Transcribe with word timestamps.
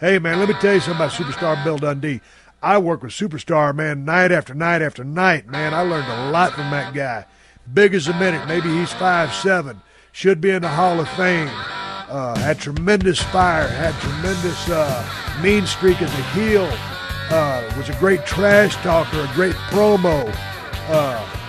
Hey, 0.00 0.18
man, 0.18 0.40
let 0.40 0.48
me 0.48 0.54
tell 0.54 0.74
you 0.74 0.80
something 0.80 0.96
about 0.96 1.12
Superstar 1.12 1.62
Bill 1.62 1.78
Dundee. 1.78 2.20
I 2.60 2.78
work 2.78 3.02
with 3.02 3.12
Superstar, 3.12 3.74
man, 3.74 4.04
night 4.04 4.32
after 4.32 4.54
night 4.54 4.82
after 4.82 5.04
night, 5.04 5.46
man. 5.46 5.72
I 5.72 5.82
learned 5.82 6.08
a 6.08 6.30
lot 6.30 6.52
from 6.52 6.70
that 6.70 6.94
guy. 6.94 7.26
Big 7.72 7.94
as 7.94 8.08
a 8.08 8.14
minute. 8.18 8.46
Maybe 8.48 8.68
he's 8.70 8.92
five 8.92 9.32
seven. 9.32 9.80
Should 10.12 10.40
be 10.40 10.50
in 10.50 10.62
the 10.62 10.68
Hall 10.68 10.98
of 10.98 11.08
Fame. 11.10 11.48
Uh, 11.50 12.36
had 12.38 12.58
tremendous 12.58 13.22
fire. 13.22 13.68
Had 13.68 13.94
tremendous 14.00 14.68
uh, 14.68 15.40
mean 15.42 15.66
streak 15.66 16.02
as 16.02 16.12
a 16.12 16.22
heel. 16.32 16.68
Uh, 17.30 17.72
was 17.76 17.88
a 17.88 17.98
great 17.98 18.26
trash 18.26 18.74
talker. 18.76 19.20
A 19.20 19.34
great 19.34 19.54
promo. 19.70 20.28
Uh, 20.88 21.33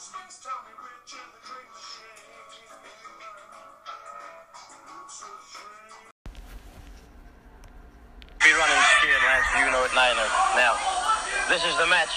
Be 0.00 0.08
running 8.56 8.80
scared, 8.96 9.20
Lance, 9.28 9.44
you 9.60 9.68
know 9.68 9.84
it, 9.84 9.92
I. 9.92 10.16
Now, 10.56 10.72
this 11.52 11.60
is 11.68 11.76
the 11.76 11.84
match 11.92 12.08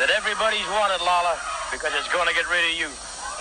that 0.00 0.08
everybody's 0.08 0.64
wanted, 0.72 1.04
Lala, 1.04 1.36
because 1.68 1.92
it's 2.00 2.08
going 2.08 2.32
to 2.32 2.32
get 2.32 2.48
rid 2.48 2.64
of 2.64 2.72
you. 2.80 2.88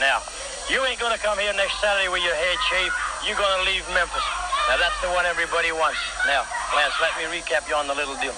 Now, 0.03 0.19
you 0.67 0.83
ain't 0.83 0.99
going 0.99 1.15
to 1.15 1.23
come 1.23 1.39
here 1.39 1.55
next 1.55 1.79
Saturday 1.79 2.11
with 2.11 2.27
your 2.27 2.35
head 2.35 2.59
shaved. 2.67 2.91
You're 3.23 3.39
going 3.39 3.55
to 3.55 3.63
leave 3.63 3.87
Memphis. 3.95 4.27
Now, 4.67 4.75
that's 4.83 4.99
the 4.99 5.07
one 5.15 5.23
everybody 5.23 5.71
wants. 5.71 6.03
Now, 6.27 6.43
Lance, 6.75 6.99
let 6.99 7.15
me 7.15 7.23
recap 7.31 7.63
you 7.71 7.75
on 7.79 7.87
the 7.87 7.95
little 7.95 8.19
deal. 8.19 8.35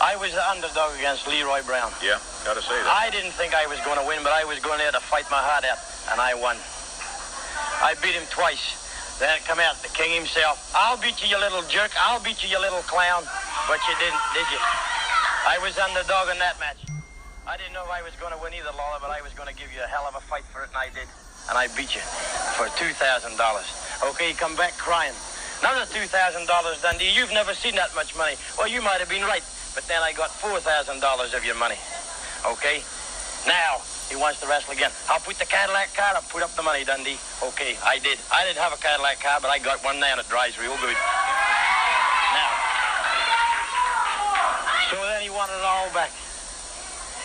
I 0.00 0.16
was 0.16 0.32
the 0.32 0.40
underdog 0.48 0.96
against 0.96 1.28
Leroy 1.28 1.60
Brown. 1.68 1.92
Yeah, 2.00 2.16
gotta 2.44 2.64
say 2.64 2.72
that. 2.72 2.88
I 2.88 3.12
didn't 3.12 3.36
think 3.36 3.52
I 3.52 3.68
was 3.68 3.76
going 3.84 4.00
to 4.00 4.06
win, 4.08 4.24
but 4.24 4.32
I 4.32 4.48
was 4.48 4.56
going 4.60 4.80
there 4.80 4.90
to 4.92 5.00
fight 5.00 5.28
my 5.28 5.40
heart 5.40 5.64
out, 5.68 5.76
and 6.08 6.16
I 6.16 6.32
won. 6.32 6.56
I 7.84 7.92
beat 8.00 8.16
him 8.16 8.24
twice. 8.32 8.80
Then 9.20 9.36
come 9.44 9.60
out 9.60 9.76
the 9.84 9.92
king 9.92 10.16
himself. 10.16 10.72
I'll 10.72 10.96
beat 10.96 11.20
you, 11.20 11.28
you 11.28 11.36
little 11.36 11.60
jerk. 11.68 11.92
I'll 12.00 12.24
beat 12.24 12.40
you, 12.40 12.48
you 12.48 12.56
little 12.56 12.80
clown. 12.88 13.28
But 13.68 13.84
you 13.84 13.92
didn't, 14.00 14.24
did 14.32 14.48
you? 14.48 14.60
I 15.44 15.60
was 15.60 15.76
underdog 15.76 16.32
in 16.32 16.40
that 16.40 16.56
match. 16.56 16.80
I 17.44 17.60
didn't 17.60 17.76
know 17.76 17.84
if 17.84 17.92
I 17.92 18.00
was 18.00 18.16
going 18.16 18.32
to 18.32 18.40
win 18.40 18.56
either, 18.56 18.72
Lawler, 18.72 18.96
but 19.04 19.12
I 19.12 19.20
was 19.20 19.36
going 19.36 19.52
to 19.52 19.56
give 19.56 19.68
you 19.76 19.84
a 19.84 19.90
hell 19.92 20.08
of 20.08 20.16
a 20.16 20.24
fight 20.24 20.48
for 20.48 20.64
it, 20.64 20.72
and 20.72 20.80
I 20.80 20.88
did. 20.96 21.04
And 21.52 21.60
I 21.60 21.68
beat 21.76 21.92
you 21.92 22.00
for 22.56 22.72
$2,000. 22.80 22.96
Okay, 23.36 24.32
come 24.32 24.56
back 24.56 24.72
crying. 24.80 25.12
Another 25.60 25.84
$2,000, 25.84 26.48
Dundee. 26.80 27.12
You've 27.12 27.32
never 27.36 27.52
seen 27.52 27.76
that 27.76 27.92
much 27.94 28.16
money. 28.16 28.40
Well, 28.56 28.68
you 28.68 28.80
might 28.80 29.04
have 29.04 29.12
been 29.12 29.28
right, 29.28 29.44
but 29.74 29.86
then 29.86 30.02
I 30.02 30.12
got 30.12 30.30
$4,000 30.30 31.36
of 31.36 31.44
your 31.44 31.56
money. 31.56 31.78
Okay? 32.46 32.82
Now, 33.46 33.80
he 34.10 34.16
wants 34.18 34.40
to 34.42 34.46
wrestle 34.50 34.74
again. 34.74 34.90
I'll 35.08 35.22
put 35.22 35.38
the 35.38 35.46
Cadillac 35.46 35.94
car, 35.94 36.12
I'll 36.18 36.26
put 36.26 36.42
up 36.42 36.50
the 36.58 36.66
money, 36.66 36.84
Dundee. 36.84 37.16
Okay, 37.54 37.78
I 37.86 38.02
did. 38.02 38.18
I 38.34 38.44
didn't 38.44 38.58
have 38.58 38.74
a 38.74 38.80
Cadillac 38.82 39.22
car, 39.22 39.38
but 39.40 39.48
I 39.48 39.62
got 39.62 39.78
one 39.86 40.00
now 40.02 40.18
and 40.18 40.20
it 40.20 40.28
drives 40.28 40.58
real 40.58 40.74
good. 40.82 40.98
Now, 42.34 42.50
so 44.90 44.98
then 44.98 45.22
he 45.22 45.30
wanted 45.30 45.54
it 45.54 45.64
all 45.64 45.88
back. 45.94 46.10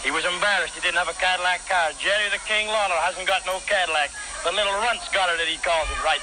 He 0.06 0.14
was 0.14 0.22
embarrassed 0.22 0.78
he 0.78 0.82
didn't 0.86 1.02
have 1.02 1.10
a 1.10 1.18
Cadillac 1.18 1.66
car. 1.66 1.90
Jerry 1.98 2.30
the 2.30 2.38
King 2.46 2.70
Lawler 2.70 3.02
hasn't 3.02 3.26
got 3.26 3.42
no 3.50 3.58
Cadillac. 3.66 4.14
The 4.46 4.54
little 4.54 4.78
runt's 4.86 5.10
got 5.10 5.34
it, 5.34 5.42
he 5.42 5.58
calls 5.66 5.90
it, 5.90 5.98
right? 6.06 6.22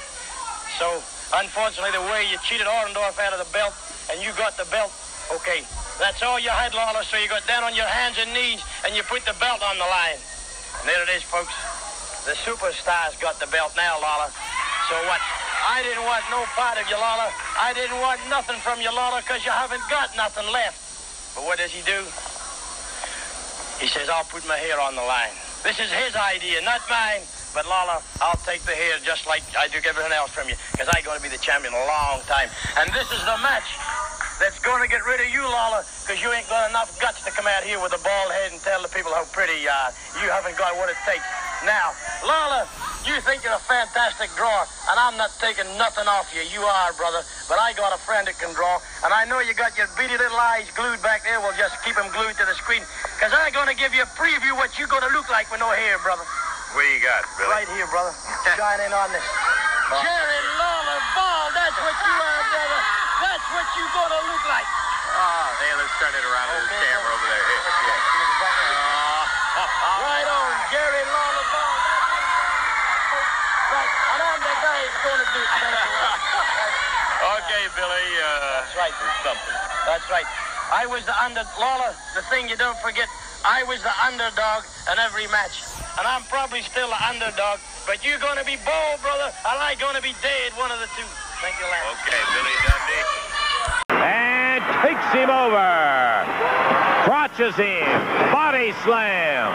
So, 0.79 1.03
unfortunately, 1.35 1.91
the 1.91 2.07
way 2.07 2.23
you 2.31 2.39
cheated 2.47 2.65
Orndorff 2.65 3.19
out 3.19 3.35
of 3.35 3.43
the 3.43 3.51
belt 3.51 3.75
and 4.07 4.23
you 4.23 4.31
got 4.39 4.55
the 4.55 4.63
belt, 4.71 4.95
okay, 5.35 5.67
that's 5.99 6.21
all 6.23 6.39
you 6.39 6.49
had, 6.49 6.73
Lawler, 6.73 7.03
so 7.03 7.17
you 7.17 7.27
got 7.27 7.45
down 7.47 7.63
on 7.63 7.75
your 7.75 7.87
hands 7.87 8.17
and 8.19 8.33
knees 8.33 8.63
and 8.85 8.95
you 8.95 9.03
put 9.03 9.25
the 9.25 9.35
belt 9.39 9.61
on 9.61 9.77
the 9.77 9.85
line. 9.85 10.17
And 10.81 10.85
there 10.89 11.01
it 11.03 11.09
is, 11.13 11.23
folks. 11.23 11.53
The 12.25 12.33
superstars 12.39 13.19
got 13.19 13.39
the 13.39 13.47
belt 13.47 13.73
now, 13.75 13.99
Lawler. 14.01 14.31
So 14.89 14.95
what? 15.05 15.21
I 15.63 15.79
didn't 15.83 16.03
want 16.03 16.23
no 16.31 16.43
part 16.55 16.75
of 16.79 16.89
you, 16.89 16.97
Lawler. 16.97 17.31
I 17.59 17.71
didn't 17.73 17.99
want 17.99 18.19
nothing 18.29 18.59
from 18.59 18.81
you, 18.81 18.91
Lawler, 18.91 19.21
because 19.21 19.45
you 19.45 19.51
haven't 19.51 19.83
got 19.89 20.15
nothing 20.15 20.47
left. 20.51 20.79
But 21.35 21.45
what 21.45 21.57
does 21.57 21.71
he 21.71 21.81
do? 21.83 22.03
He 23.79 23.87
says, 23.87 24.09
I'll 24.09 24.27
put 24.27 24.47
my 24.47 24.57
hair 24.57 24.79
on 24.79 24.95
the 24.95 25.03
line. 25.03 25.35
This 25.63 25.79
is 25.79 25.91
his 25.91 26.15
idea, 26.15 26.61
not 26.61 26.81
mine. 26.89 27.23
But 27.53 27.69
Lala, 27.69 28.01
I'll 28.19 28.39
take 28.43 28.61
the 28.63 28.73
hair 28.73 28.97
just 29.03 29.27
like 29.27 29.43
I 29.57 29.67
took 29.67 29.85
everything 29.85 30.11
else 30.11 30.31
from 30.31 30.49
you, 30.49 30.55
because 30.71 30.89
I'm 30.89 31.03
going 31.03 31.17
to 31.17 31.23
be 31.23 31.29
the 31.29 31.37
champion 31.37 31.73
a 31.73 31.85
long 31.85 32.21
time. 32.25 32.49
And 32.77 32.89
this 32.91 33.11
is 33.11 33.21
the 33.23 33.37
match 33.45 33.69
that's 34.43 34.59
going 34.59 34.83
to 34.83 34.91
get 34.91 35.07
rid 35.07 35.23
of 35.23 35.31
you, 35.31 35.39
Lawler, 35.39 35.87
because 36.03 36.19
you 36.19 36.27
ain't 36.35 36.43
got 36.51 36.67
enough 36.67 36.91
guts 36.99 37.23
to 37.23 37.31
come 37.31 37.47
out 37.47 37.63
here 37.63 37.79
with 37.79 37.95
a 37.95 38.01
bald 38.03 38.27
head 38.35 38.51
and 38.51 38.59
tell 38.59 38.83
the 38.83 38.91
people 38.91 39.15
how 39.15 39.23
pretty 39.31 39.55
you 39.63 39.71
are. 39.71 39.95
You 40.19 40.27
haven't 40.27 40.59
got 40.59 40.75
what 40.75 40.91
it 40.91 40.99
takes. 41.07 41.23
Now, 41.63 41.95
Lawler, 42.27 42.67
you 43.07 43.15
think 43.23 43.47
you're 43.47 43.55
a 43.55 43.67
fantastic 43.71 44.27
drawer, 44.35 44.67
and 44.91 44.99
I'm 44.99 45.15
not 45.15 45.31
taking 45.39 45.63
nothing 45.79 46.11
off 46.11 46.27
you. 46.35 46.43
You 46.51 46.59
are, 46.59 46.91
brother. 46.99 47.23
But 47.47 47.63
I 47.63 47.71
got 47.71 47.95
a 47.95 47.99
friend 48.03 48.27
that 48.27 48.35
can 48.35 48.51
draw, 48.51 48.83
and 49.07 49.15
I 49.15 49.23
know 49.31 49.39
you 49.39 49.55
got 49.55 49.79
your 49.79 49.87
beady 49.95 50.19
little 50.19 50.35
eyes 50.35 50.67
glued 50.75 50.99
back 50.99 51.23
there. 51.23 51.39
We'll 51.39 51.55
just 51.55 51.79
keep 51.87 51.95
them 51.95 52.11
glued 52.11 52.35
to 52.35 52.43
the 52.43 52.55
screen, 52.59 52.83
because 53.15 53.31
I'm 53.31 53.55
going 53.55 53.71
to 53.71 53.79
give 53.79 53.95
you 53.95 54.03
a 54.03 54.11
preview 54.19 54.59
what 54.59 54.75
you're 54.75 54.91
going 54.91 55.07
to 55.07 55.13
look 55.15 55.31
like 55.31 55.47
with 55.55 55.63
no 55.63 55.71
hair, 55.71 55.95
brother. 56.03 56.27
What 56.75 56.83
you 56.91 56.99
got, 56.99 57.23
Billy? 57.39 57.47
Right 57.47 57.69
here, 57.79 57.87
brother. 57.87 58.11
Shine 58.59 58.83
in 58.83 58.91
on 58.91 59.07
this. 59.15 59.23
Jerry 60.03 60.41
Lawler 60.59 60.99
Ball, 61.15 61.47
that's 61.55 61.79
what 61.79 61.95
you 61.95 62.11
are, 62.11 62.43
brother. 62.43 62.81
That's 63.23 63.47
look 64.29 64.43
like. 64.45 64.67
Oh, 65.13 65.45
hey, 65.61 65.73
let's 65.77 65.93
turn 66.01 66.13
it 66.13 66.25
around 66.25 66.47
to 66.49 66.55
this 66.61 66.73
Okay. 66.73 66.85
camera 66.89 67.11
over 67.13 67.27
there. 67.29 67.43
Here, 67.43 67.61
yeah. 67.89 68.01
Right 70.03 70.27
on, 70.27 70.51
Jerry 70.73 71.03
Lawler. 71.05 71.45
Right, 73.73 73.91
and 74.13 74.21
I'm 74.21 74.41
the 74.41 74.55
guy 74.61 74.77
who's 74.85 75.01
gonna 75.05 75.27
do 75.33 75.41
it. 75.41 75.49
Okay, 77.23 77.63
Billy, 77.77 78.07
uh, 78.19 78.61
That's 78.61 78.75
right. 78.77 78.93
something. 79.23 79.55
That's 79.85 80.07
right. 80.09 80.25
I 80.73 80.85
was 80.85 81.05
the 81.05 81.15
under 81.23 81.45
Lawler. 81.59 81.93
The 82.15 82.21
thing 82.33 82.49
you 82.49 82.57
don't 82.57 82.77
forget, 82.79 83.07
I 83.45 83.63
was 83.63 83.81
the 83.83 83.93
underdog 84.03 84.65
in 84.91 84.97
every 84.99 85.27
match, 85.27 85.61
and 85.97 86.07
I'm 86.07 86.23
probably 86.25 86.61
still 86.63 86.89
the 86.89 87.01
underdog. 87.07 87.59
But 87.85 88.03
you're 88.03 88.19
gonna 88.19 88.43
be 88.43 88.57
bold, 88.65 89.01
brother, 89.01 89.29
and 89.29 89.55
I'm 89.61 89.77
gonna 89.77 90.01
be 90.01 90.13
dead. 90.21 90.53
One 90.57 90.71
of 90.71 90.79
the 90.79 90.87
two. 90.97 91.05
Thank 91.41 91.59
you, 91.59 91.65
Lance. 91.69 91.99
Okay, 92.03 92.21
Billy 92.33 92.55
Dundee. 92.65 93.22
And 94.73 94.81
takes 94.81 95.05
him 95.13 95.29
over. 95.29 96.25
Crotches 97.03 97.55
him. 97.55 97.85
Body 98.31 98.71
slam. 98.83 99.51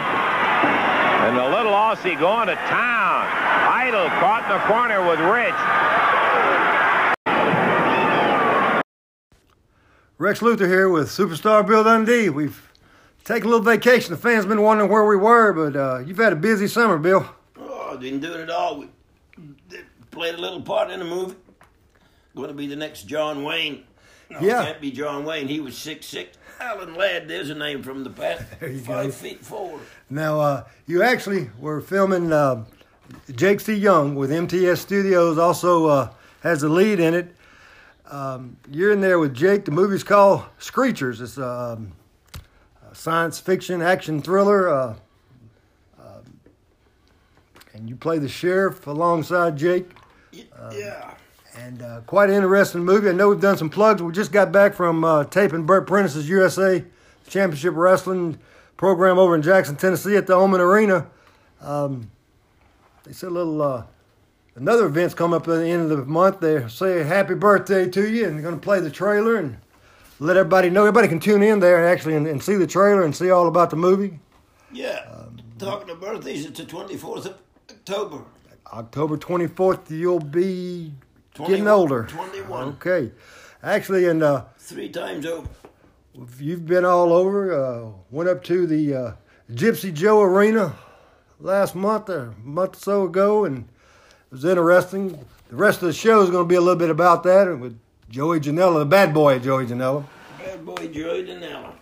And 1.27 1.37
the 1.37 1.45
little 1.45 1.73
Aussie 1.73 2.19
going 2.19 2.49
to 2.49 2.55
town. 2.55 3.27
Idol 3.71 4.09
caught 4.21 4.45
in 4.45 4.51
the 4.51 4.59
corner 4.67 5.07
with 5.09 5.21
Rich. 5.21 5.55
Rex 10.19 10.43
Luther 10.43 10.67
here 10.67 10.89
with 10.89 11.09
Superstar 11.09 11.67
Bill 11.67 11.85
Dundee. 11.85 12.29
We've 12.29 12.73
taken 13.25 13.47
a 13.47 13.51
little 13.51 13.65
vacation. 13.65 14.11
The 14.11 14.19
fans 14.19 14.47
been 14.47 14.63
wondering 14.63 14.91
where 14.91 15.05
we 15.07 15.17
were, 15.17 15.53
but 15.53 15.77
uh, 15.79 15.99
you've 15.99 16.19
had 16.19 16.33
a 16.33 16.37
busy 16.37 16.67
summer, 16.67 16.99
Bill. 16.99 17.29
Oh, 17.57 17.97
didn't 17.97 18.21
do 18.21 18.33
it 18.35 18.41
at 18.41 18.51
all. 18.51 18.79
We 18.79 18.89
played 20.11 20.35
a 20.35 20.39
little 20.39 20.63
part 20.63 20.91
in 20.91 20.99
the 20.99 21.05
movie. 21.05 21.37
Going 22.35 22.49
to 22.49 22.55
be 22.55 22.67
the 22.67 22.77
next 22.77 23.05
John 23.05 23.45
Wayne. 23.45 23.85
No, 24.31 24.41
Yeah. 24.41 24.65
can't 24.65 24.81
be 24.81 24.91
John 24.91 25.25
Wayne. 25.25 25.49
He 25.49 25.61
was 25.61 25.77
six 25.77 26.07
six. 26.07 26.37
Alan 26.61 26.95
Ladd, 26.97 27.29
there's 27.29 27.51
a 27.51 27.55
name 27.55 27.83
from 27.83 28.03
the 28.05 28.11
past. 28.11 28.43
There 28.61 28.69
you 28.69 28.81
Five 28.81 29.07
go. 29.07 29.11
feet 29.13 29.45
four. 29.45 29.79
Now, 30.11 30.41
uh, 30.41 30.65
you 30.87 31.03
actually 31.03 31.51
were 31.59 31.81
filming 31.81 32.33
uh, 32.33 32.65
Jake 33.35 33.61
C. 33.61 33.75
Young 33.75 34.15
with 34.17 34.31
MTS 34.33 34.81
Studios, 34.81 35.39
also 35.39 35.87
uh, 35.87 36.11
has 36.43 36.63
a 36.65 36.69
lead 36.69 36.99
in 37.01 37.15
it. 37.15 37.35
Um, 38.11 38.57
you're 38.71 38.91
in 38.91 39.01
there 39.01 39.19
with 39.19 39.35
Jake. 39.35 39.65
The 39.67 39.71
movie's 39.71 40.03
called 40.03 40.43
Screechers. 40.59 41.21
It's 41.21 41.39
um, 41.39 41.93
a 42.91 42.95
science 42.95 43.39
fiction 43.39 43.81
action 43.83 44.21
thriller. 44.21 44.69
Uh, 44.69 44.95
um, 46.01 46.41
and 47.75 47.89
you 47.89 47.95
play 47.97 48.19
the 48.19 48.29
sheriff 48.29 48.87
alongside 48.87 49.57
Jake. 49.57 49.91
yeah. 50.33 51.15
And 51.59 51.83
uh, 51.83 52.01
quite 52.07 52.31
an 52.31 52.37
interesting 52.37 52.85
movie. 52.85 53.09
I 53.09 53.13
know 53.13 53.31
we've 53.31 53.41
done 53.41 53.57
some 53.57 53.69
plugs. 53.69 54.01
We 54.01 54.13
just 54.13 54.31
got 54.31 54.53
back 54.53 54.75
from 54.75 55.05
uh, 55.05 55.25
taping 55.25 55.67
Bert 55.67 55.89
Prentice's 55.89 56.29
USA 56.29 56.85
Championship 57.27 57.75
Wrestling 57.75 58.39
program 58.77 59.19
over 59.19 59.35
in 59.35 59.43
Jackson, 59.43 59.75
Tennessee 59.75 60.15
at 60.17 60.29
the 60.29 60.35
Oman 60.35 60.61
Arena. 60.61 61.09
Um, 61.61 62.13
they 63.03 63.13
said 63.13 63.31
a 63.31 63.33
little, 63.33 63.61
uh, 63.61 63.83
another 64.55 64.87
event's 64.87 65.15
coming 65.15 65.35
up 65.35 65.49
at 65.49 65.57
the 65.57 65.69
end 65.69 65.91
of 65.91 65.99
the 65.99 66.05
month. 66.05 66.39
They 66.39 66.69
say 66.69 67.03
happy 67.03 67.35
birthday 67.35 67.89
to 67.91 68.09
you 68.09 68.27
and 68.27 68.37
they're 68.37 68.43
going 68.43 68.55
to 68.55 68.61
play 68.61 68.79
the 68.79 68.91
trailer. 68.91 69.37
And 69.37 69.59
let 70.21 70.37
everybody 70.37 70.71
know. 70.71 70.83
Everybody 70.83 71.09
can 71.09 71.19
tune 71.19 71.43
in 71.43 71.59
there 71.59 71.79
and 71.79 71.87
actually 71.87 72.15
and, 72.15 72.27
and 72.27 72.43
see 72.43 72.55
the 72.55 72.67
trailer 72.67 73.03
and 73.03 73.15
see 73.15 73.31
all 73.31 73.49
about 73.49 73.71
the 73.71 73.77
movie. 73.77 74.21
Yeah. 74.73 75.25
Talking 75.59 75.91
of 75.91 76.01
birthdays, 76.01 76.45
it's 76.47 76.61
the 76.61 76.67
24th 76.67 77.27
of 77.27 77.39
October. 77.69 78.25
October 78.73 79.17
24th, 79.17 79.91
you'll 79.91 80.21
be 80.21 80.93
getting 81.47 81.69
older. 81.69 82.05
21. 82.05 82.69
Okay. 82.69 83.13
Actually, 83.63 84.07
in 84.07 84.23
uh, 84.23 84.45
Three 84.59 84.89
times 84.89 85.27
over. 85.27 85.49
you've 86.39 86.67
been 86.67 86.85
all 86.85 87.13
over. 87.13 87.53
Uh, 87.53 87.91
went 88.11 88.29
up 88.29 88.45
to 88.45 88.67
the 88.67 88.95
uh, 88.95 89.13
Gypsy 89.53 89.93
Joe 89.93 90.21
Arena 90.23 90.75
last 91.41 91.75
month, 91.75 92.09
or 92.09 92.35
a 92.35 92.35
month 92.47 92.77
or 92.77 92.81
so 92.81 93.05
ago, 93.05 93.45
and 93.45 93.59
it 93.61 94.33
was 94.33 94.45
interesting. 94.45 95.19
The 95.49 95.57
rest 95.57 95.83
of 95.83 95.89
the 95.89 95.93
show 95.95 96.23
is 96.23 96.31
going 96.31 96.45
to 96.45 96.49
be 96.49 96.57
a 96.57 96.61
little 96.61 96.79
bit 96.79 96.91
about 96.91 97.23
that 97.25 97.59
with 97.59 97.79
Joey 98.11 98.41
Janela, 98.41 98.81
the 98.81 98.85
bad 98.85 99.15
boy 99.15 99.39
Joey 99.39 99.67
Janela. 99.67 100.05
Bad 100.39 100.65
boy 100.65 100.89
Joey 100.89 101.25
Janela. 101.25 101.73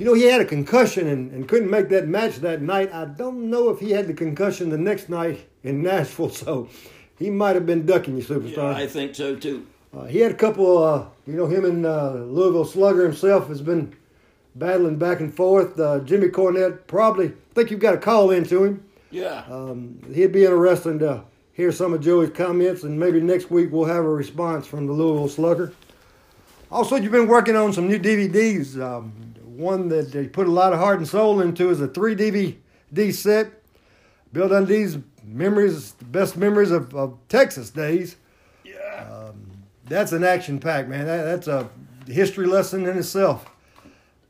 You 0.00 0.06
know, 0.06 0.14
he 0.14 0.22
had 0.22 0.40
a 0.40 0.46
concussion 0.46 1.06
and, 1.08 1.30
and 1.32 1.46
couldn't 1.46 1.68
make 1.68 1.90
that 1.90 2.08
match 2.08 2.36
that 2.36 2.62
night. 2.62 2.90
I 2.90 3.04
don't 3.04 3.50
know 3.50 3.68
if 3.68 3.80
he 3.80 3.90
had 3.90 4.06
the 4.06 4.14
concussion 4.14 4.70
the 4.70 4.78
next 4.78 5.10
night 5.10 5.46
in 5.62 5.82
Nashville, 5.82 6.30
so 6.44 6.70
he 7.20 7.30
might 7.30 7.54
have 7.54 7.66
been 7.66 7.86
ducking 7.86 8.16
you, 8.16 8.22
Yeah, 8.22 8.36
superstar. 8.36 8.74
I 8.74 8.88
think 8.88 9.14
so 9.14 9.36
too. 9.36 9.66
Uh, 9.96 10.04
he 10.04 10.18
had 10.20 10.32
a 10.32 10.36
couple, 10.36 10.82
uh, 10.82 11.04
you 11.26 11.34
know, 11.34 11.46
him 11.46 11.64
and 11.64 11.84
uh, 11.86 12.14
Louisville 12.14 12.64
Slugger 12.64 13.04
himself 13.04 13.46
has 13.48 13.60
been 13.60 13.94
battling 14.54 14.96
back 14.96 15.20
and 15.20 15.32
forth. 15.34 15.78
Uh, 15.78 16.00
Jimmy 16.00 16.28
Cornette 16.28 16.86
probably, 16.86 17.26
I 17.28 17.32
think 17.54 17.70
you've 17.70 17.80
got 17.80 17.94
a 17.94 17.98
call 17.98 18.30
into 18.30 18.64
him. 18.64 18.84
Yeah. 19.10 19.44
Um, 19.50 20.00
he'd 20.12 20.32
be 20.32 20.44
interesting 20.44 20.98
to 21.00 21.24
hear 21.52 21.72
some 21.72 21.92
of 21.92 22.00
Joey's 22.00 22.30
comments, 22.30 22.84
and 22.84 22.98
maybe 22.98 23.20
next 23.20 23.50
week 23.50 23.70
we'll 23.72 23.84
have 23.84 24.04
a 24.04 24.08
response 24.10 24.66
from 24.66 24.86
the 24.86 24.92
Louisville 24.92 25.28
Slugger. 25.28 25.72
Also, 26.70 26.96
you've 26.96 27.12
been 27.12 27.28
working 27.28 27.56
on 27.56 27.72
some 27.72 27.88
new 27.88 27.98
DVDs. 27.98 28.80
Um, 28.80 29.12
one 29.44 29.88
that 29.88 30.12
they 30.12 30.26
put 30.26 30.46
a 30.46 30.50
lot 30.50 30.72
of 30.72 30.78
heart 30.78 30.98
and 30.98 31.08
soul 31.08 31.40
into 31.40 31.68
is 31.68 31.80
a 31.80 31.88
three 31.88 32.14
DVD 32.14 33.12
set. 33.12 33.50
Bill 34.32 34.48
Dundee's 34.48 34.96
memories, 35.24 35.92
the 35.92 36.04
best 36.04 36.36
memories 36.36 36.70
of, 36.70 36.94
of 36.94 37.16
Texas 37.28 37.70
days. 37.70 38.16
yeah. 38.64 39.30
That's 39.86 40.12
an 40.12 40.22
action 40.22 40.60
pack, 40.60 40.86
man. 40.86 41.06
That, 41.06 41.24
that's 41.24 41.48
a 41.48 41.68
history 42.06 42.46
lesson 42.46 42.86
in 42.86 42.96
itself. 42.96 43.44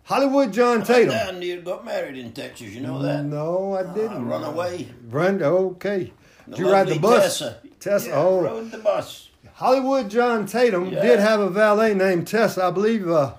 Hollywood 0.04 0.52
John 0.54 0.82
Tatum. 0.82 1.10
Down 1.10 1.38
near 1.38 1.60
got 1.60 1.84
married 1.84 2.16
in 2.16 2.32
Texas, 2.32 2.68
you 2.68 2.80
know 2.80 3.00
that? 3.02 3.24
No, 3.24 3.74
I 3.74 3.82
Uh, 3.82 3.92
didn't. 3.94 4.26
run 4.26 4.42
away. 4.42 4.88
Run. 5.10 5.42
Okay. 5.42 6.12
The 6.48 6.56
Did 6.56 6.58
you 6.66 6.72
ride 6.72 6.88
the 6.88 6.98
bus? 6.98 7.22
Tessa. 7.38 7.58
Tessa. 7.78 8.08
Yeah, 8.08 8.16
oh, 8.16 8.40
rode 8.40 8.70
the 8.70 8.78
bus. 8.78 9.28
Hollywood 9.52 10.08
John 10.10 10.46
Tatum 10.46 10.86
Yeah. 10.86 11.02
did 11.02 11.20
have 11.20 11.40
a 11.40 11.50
valet 11.50 11.92
named 11.94 12.26
Tessa. 12.26 12.64
I 12.64 12.70
believe. 12.70 13.06
Uh, 13.08 13.34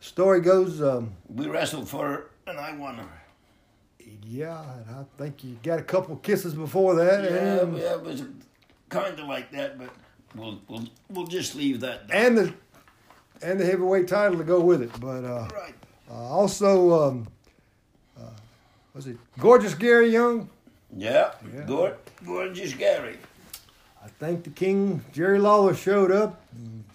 story 0.00 0.40
goes. 0.42 0.82
Um, 0.82 1.14
We 1.34 1.46
wrestled 1.46 1.88
for 1.88 2.06
her, 2.06 2.26
and 2.46 2.58
I 2.60 2.76
won 2.76 2.96
her. 2.96 3.22
Yeah, 4.26 4.62
and 4.74 4.96
I 4.96 5.04
think 5.18 5.44
you 5.44 5.56
got 5.62 5.78
a 5.78 5.82
couple 5.82 6.16
kisses 6.16 6.54
before 6.54 6.94
that, 6.96 7.24
Yeah, 7.24 7.60
and 7.62 7.76
yeah, 7.78 7.94
it 7.94 8.02
was 8.02 8.22
kind 8.88 9.18
of 9.18 9.26
like 9.26 9.50
that, 9.52 9.78
but 9.78 9.90
we'll 10.34 10.60
we'll 10.68 10.86
we'll 11.10 11.26
just 11.26 11.54
leave 11.54 11.80
that. 11.80 12.08
Down. 12.08 12.26
and 12.26 12.38
the 12.38 12.54
and 13.42 13.60
the 13.60 13.64
heavyweight 13.66 14.08
title 14.08 14.38
to 14.38 14.44
go 14.44 14.60
with 14.60 14.82
it. 14.82 14.90
But 15.00 15.24
uh, 15.24 15.48
right. 15.54 15.74
uh, 16.10 16.14
also, 16.14 17.08
um, 17.08 17.28
uh, 18.18 18.22
was 18.94 19.06
it 19.06 19.16
Gorgeous 19.38 19.74
Gary 19.74 20.10
Young? 20.10 20.48
Yeah. 20.96 21.32
Yeah. 21.54 21.62
Gor- 21.62 21.96
gorgeous 22.24 22.72
Gary. 22.74 23.16
I 24.02 24.08
think 24.20 24.44
the 24.44 24.50
King 24.50 25.02
Jerry 25.12 25.38
Lawler 25.38 25.74
showed 25.74 26.12
up. 26.12 26.40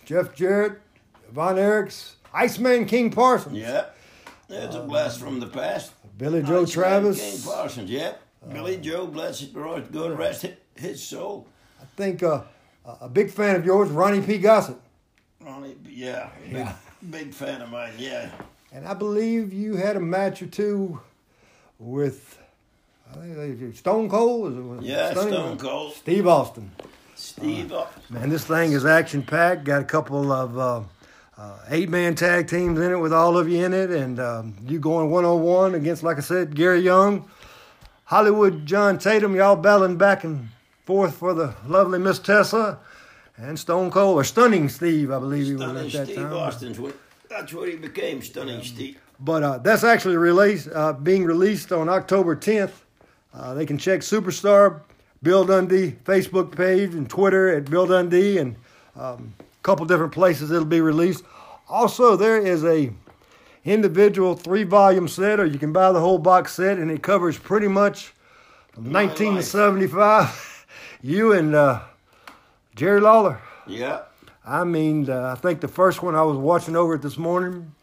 Jeff 0.05 0.33
Jarrett, 0.33 0.79
Von 1.31 1.55
Erichs, 1.57 2.13
Iceman 2.33 2.85
King 2.85 3.11
Parsons, 3.11 3.57
Yeah. 3.57 3.85
There's 4.47 4.73
a 4.73 4.81
blast 4.81 5.19
from 5.19 5.39
the 5.39 5.45
past. 5.47 5.91
Billy 6.19 6.43
Joe 6.43 6.65
Travis. 6.65 7.17
King 7.19 7.41
Parsons. 7.53 7.89
Yeah. 7.89 8.13
Billy 8.51 8.77
Joe, 8.77 9.07
bless 9.07 9.41
it, 9.41 9.55
Lord, 9.55 9.89
God 9.91 10.17
rest 10.17 10.45
his 10.75 11.01
soul. 11.01 11.47
I 11.81 11.85
think 11.95 12.21
uh, 12.23 12.41
a 13.01 13.07
big 13.09 13.31
fan 13.31 13.55
of 13.55 13.65
yours, 13.65 13.89
Ronnie 13.89 14.21
P. 14.21 14.37
Gossett. 14.37 14.75
Ronnie, 15.41 15.75
yeah, 15.87 16.29
big, 16.43 16.51
Yeah. 16.53 16.73
big 17.09 17.33
fan 17.33 17.61
of 17.61 17.69
mine. 17.69 17.93
Yeah. 17.97 18.29
And 18.73 18.85
I 18.85 18.93
believe 18.93 19.53
you 19.53 19.75
had 19.77 19.95
a 19.95 19.99
match 20.01 20.41
or 20.41 20.47
two 20.47 20.99
with 21.79 22.37
I 23.11 23.15
think 23.17 23.59
they- 23.59 23.71
Stone 23.77 24.09
Cold. 24.09 24.83
Yeah, 24.83 25.11
Stone 25.13 25.57
Cold. 25.57 25.93
Steve 25.95 26.27
Austin. 26.27 26.71
Steve, 27.15 27.71
uh, 27.71 27.85
Man, 28.09 28.29
this 28.29 28.45
thing 28.45 28.71
is 28.73 28.85
action 28.85 29.23
packed. 29.23 29.63
Got 29.65 29.81
a 29.81 29.85
couple 29.85 30.31
of 30.31 30.57
uh, 31.39 31.57
eight 31.69 31.89
man 31.89 32.15
tag 32.15 32.47
teams 32.47 32.79
in 32.79 32.91
it 32.91 32.97
with 32.97 33.13
all 33.13 33.37
of 33.37 33.47
you 33.47 33.63
in 33.63 33.73
it, 33.73 33.91
and 33.91 34.19
um, 34.19 34.53
you 34.67 34.77
going 34.77 35.09
one 35.09 35.23
on 35.23 35.41
one 35.41 35.73
against, 35.73 36.03
like 36.03 36.17
I 36.17 36.21
said, 36.21 36.53
Gary 36.53 36.81
Young, 36.81 37.29
Hollywood 38.03 38.65
John 38.65 38.99
Tatum. 38.99 39.35
Y'all 39.35 39.55
battling 39.55 39.97
back 39.97 40.25
and 40.25 40.49
forth 40.85 41.15
for 41.15 41.33
the 41.33 41.55
lovely 41.65 41.97
Miss 41.97 42.19
Tessa, 42.19 42.79
and 43.37 43.57
Stone 43.57 43.91
Cold 43.91 44.19
or 44.19 44.25
Stunning 44.25 44.67
Steve, 44.67 45.11
I 45.11 45.19
believe 45.19 45.45
he 45.45 45.53
was 45.53 45.61
at 45.61 45.91
that 45.91 46.05
Steve 46.07 46.15
time. 46.17 46.33
Austin's 46.33 46.77
what, 46.77 46.95
that's 47.29 47.53
what 47.53 47.69
he 47.69 47.77
became, 47.77 48.21
Stunning 48.21 48.61
Steve. 48.61 48.99
But 49.21 49.43
uh, 49.43 49.57
that's 49.59 49.85
actually 49.85 50.17
released, 50.17 50.67
uh, 50.73 50.93
being 50.93 51.23
released 51.23 51.71
on 51.71 51.87
October 51.87 52.35
10th. 52.35 52.71
Uh, 53.33 53.53
they 53.53 53.65
can 53.65 53.77
check 53.77 54.01
Superstar, 54.01 54.81
Bill 55.23 55.45
Dundee 55.45 55.91
Facebook 56.03 56.53
page 56.55 56.93
and 56.93 57.09
Twitter 57.09 57.49
at 57.55 57.69
Bill 57.69 57.85
Dundee 57.85 58.39
and 58.39 58.55
um, 58.97 59.33
couple 59.63 59.85
different 59.85 60.11
places 60.13 60.51
it'll 60.51 60.65
be 60.65 60.81
released. 60.81 61.23
Also, 61.67 62.15
there 62.15 62.37
is 62.37 62.63
a 62.63 62.91
individual 63.65 64.35
three 64.35 64.63
volume 64.63 65.07
set, 65.07 65.39
or 65.39 65.45
you 65.45 65.59
can 65.59 65.71
buy 65.73 65.91
the 65.91 65.99
whole 65.99 66.17
box 66.17 66.53
set, 66.55 66.77
and 66.77 66.89
it 66.89 67.03
covers 67.03 67.37
pretty 67.37 67.67
much 67.67 68.13
from 68.73 68.91
My 68.91 69.05
1975. 69.05 70.65
you 71.01 71.33
and 71.33 71.53
uh, 71.55 71.81
Jerry 72.75 72.99
Lawler. 73.01 73.41
Yeah. 73.67 74.01
I 74.45 74.63
mean, 74.63 75.09
uh, 75.09 75.35
I 75.37 75.39
think 75.39 75.61
the 75.61 75.67
first 75.67 76.01
one 76.01 76.15
I 76.15 76.23
was 76.23 76.37
watching 76.37 76.75
over 76.75 76.95
it 76.95 77.01
this 77.01 77.17
morning. 77.17 77.73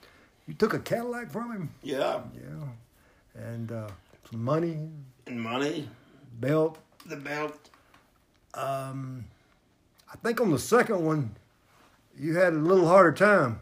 You 0.48 0.54
took 0.54 0.74
a 0.74 0.78
Cadillac 0.78 1.30
from 1.30 1.52
him. 1.52 1.70
Yeah. 1.82 2.20
Yeah, 2.34 3.40
and 3.42 3.70
uh, 3.70 3.88
some 4.30 4.42
money, 4.42 4.78
And 5.26 5.40
money, 5.40 5.88
belt. 6.40 6.78
the 7.04 7.16
belt. 7.16 7.70
Um, 8.54 9.26
I 10.12 10.16
think 10.16 10.40
on 10.40 10.50
the 10.50 10.58
second 10.58 11.04
one, 11.04 11.36
you 12.18 12.36
had 12.36 12.52
a 12.52 12.56
little 12.56 12.86
harder 12.86 13.12
time. 13.12 13.60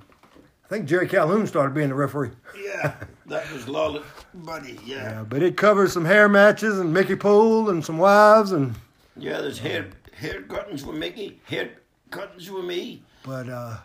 I 0.65 0.69
think 0.69 0.87
Jerry 0.87 1.09
Calhoun 1.09 1.47
started 1.47 1.75
being 1.75 1.91
the 1.91 1.94
referee. 1.94 2.31
Yeah. 2.58 2.94
That 3.27 3.51
was 3.53 3.69
Lawler, 3.69 4.03
buddy. 4.34 4.79
Yeah. 4.84 4.96
Yeah, 4.96 5.25
but 5.25 5.43
it 5.43 5.56
covers 5.56 5.93
some 5.93 6.05
hair 6.05 6.29
matches 6.29 6.79
and 6.79 6.93
Mickey 6.93 7.17
Poole 7.17 7.70
and 7.70 7.84
some 7.84 7.99
wives 7.99 8.53
and. 8.53 8.75
Yeah, 9.17 9.41
there's 9.41 9.58
hair 9.58 9.87
hair 10.13 10.43
cuttings 10.43 10.84
with 10.84 10.96
Mickey, 10.96 11.41
hair 11.44 11.70
cuttings 12.11 12.51
with 12.51 12.65
me. 12.65 13.03
But 13.25 13.49
uh, 13.49 13.77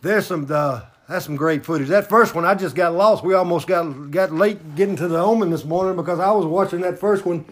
there's 0.00 0.26
some 0.26 0.46
uh, 0.50 0.82
that's 1.08 1.24
some 1.24 1.36
great 1.36 1.64
footage. 1.64 1.88
That 1.88 2.08
first 2.08 2.34
one, 2.34 2.44
I 2.44 2.54
just 2.54 2.74
got 2.74 2.94
lost. 2.94 3.24
We 3.24 3.34
almost 3.34 3.66
got 3.66 4.10
got 4.10 4.32
late 4.32 4.74
getting 4.74 4.96
to 4.96 5.08
the 5.08 5.18
Oman 5.18 5.50
this 5.50 5.64
morning 5.64 5.96
because 5.96 6.18
I 6.18 6.30
was 6.32 6.46
watching 6.46 6.80
that 6.80 6.98
first 6.98 7.24
one. 7.24 7.44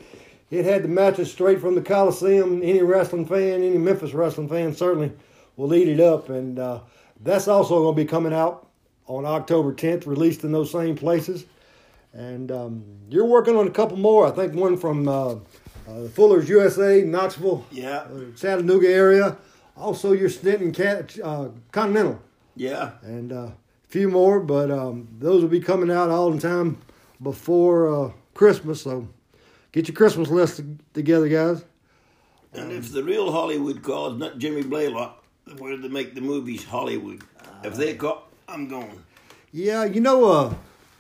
It 0.51 0.65
had 0.65 0.83
the 0.83 0.89
matches 0.89 1.31
straight 1.31 1.61
from 1.61 1.77
the 1.77 1.83
Coliseum. 1.83 2.63
Any 2.63 2.83
wrestling 2.83 3.27
fan, 3.27 3.63
any 3.63 3.79
Memphis 3.79 4.13
wrestling 4.13 4.49
fan, 4.49 4.75
certainly 4.75 5.13
will 5.61 5.75
eat 5.75 5.89
it 5.89 6.01
up. 6.01 6.29
And 6.31 6.59
uh, 6.59 6.81
that's 7.21 7.47
also 7.49 7.81
going 7.81 7.95
to 7.97 8.03
be 8.03 8.09
coming 8.09 8.33
out 8.33 8.69
on 9.07 9.27
October 9.27 9.73
10th, 9.75 10.07
released 10.07 10.45
in 10.45 10.53
those 10.53 10.71
same 10.71 10.97
places. 10.97 11.45
And 12.13 12.51
um, 12.51 12.85
you're 13.09 13.27
working 13.27 13.57
on 13.57 13.67
a 13.67 13.71
couple 13.71 13.97
more. 13.97 14.27
I 14.27 14.31
think 14.31 14.55
one 14.55 14.77
from 14.77 15.07
uh, 15.09 15.35
uh, 15.89 16.09
Fuller's 16.15 16.49
USA, 16.49 17.03
Knoxville, 17.03 17.65
Yeah. 17.71 17.99
uh, 18.13 18.33
Chattanooga 18.37 18.89
area. 18.89 19.37
Also, 19.77 20.13
your 20.13 20.29
stint 20.29 20.61
in 20.63 20.73
Cat, 20.73 21.17
uh, 21.23 21.49
Continental, 21.73 22.21
Yeah. 22.57 22.93
and 23.03 23.33
uh, 23.33 23.37
a 23.37 23.55
few 23.89 24.09
more, 24.09 24.41
but 24.41 24.71
um, 24.71 25.09
those 25.19 25.43
will 25.43 25.49
be 25.49 25.61
coming 25.61 25.91
out 25.91 26.11
all 26.11 26.31
the 26.31 26.41
time 26.41 26.79
before 27.23 28.07
uh, 28.09 28.13
Christmas. 28.35 28.83
So 28.83 29.09
get 29.73 29.89
your 29.89 29.95
Christmas 29.95 30.29
list 30.29 30.61
together, 30.95 31.29
guys. 31.29 31.65
And 32.53 32.73
if 32.73 32.93
the 32.93 33.03
real 33.05 33.31
Hollywood 33.33 33.83
calls, 33.83 34.19
not 34.19 34.39
Jimmy 34.39 34.63
Blaylock, 34.63 35.20
where 35.59 35.77
they 35.77 35.89
make 35.89 36.15
the 36.15 36.21
movies 36.21 36.65
Hollywood, 36.65 37.23
if 37.65 37.75
they 37.75 37.95
call, 37.95 38.29
I'm 38.49 38.69
going. 38.69 39.03
Yeah, 39.53 39.85
you 39.85 40.01
know, 40.01 40.25
uh, 40.31 40.55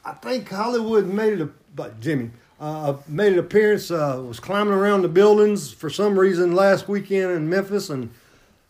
I 0.04 0.12
think 0.14 0.49
Hollywood 0.49 1.07
made 1.07 1.35
it, 1.35 1.40
a, 1.40 1.49
but 1.75 2.00
Jimmy 2.00 2.30
uh, 2.61 2.95
made 3.09 3.33
an 3.35 3.38
appearance. 3.38 3.90
Uh, 3.90 4.23
was 4.26 4.40
climbing 4.40 4.73
around 4.75 5.02
the 5.02 5.09
buildings 5.09 5.73
for 5.73 5.88
some 5.90 6.19
reason 6.19 6.54
last 6.54 6.88
weekend 6.88 7.30
in 7.33 7.49
Memphis, 7.49 7.90
and 7.90 8.11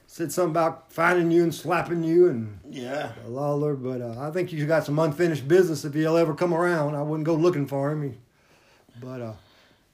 said 0.06 0.32
something 0.32 0.50
about 0.50 0.92
finding 0.92 1.30
you 1.30 1.42
and 1.44 1.54
slapping 1.54 2.02
you 2.02 2.28
and 2.28 2.58
Yeah. 2.68 3.12
Lawler, 3.26 3.75
but 3.75 4.00
uh, 4.02 4.16
I 4.20 4.30
think 4.32 4.50
he's 4.50 4.64
got 4.64 4.84
some 4.84 4.99
unfinished 4.99 5.46
business 5.49 5.84
if 5.84 5.94
he'll 5.94 6.16
ever 6.16 6.34
come 6.34 6.52
around. 6.52 6.94
I 6.96 7.02
wouldn't 7.02 7.25
go 7.26 7.34
looking 7.34 7.66
for 7.66 7.90
him. 7.92 8.02
He- 8.10 8.18
but 9.00 9.22
uh, 9.22 9.32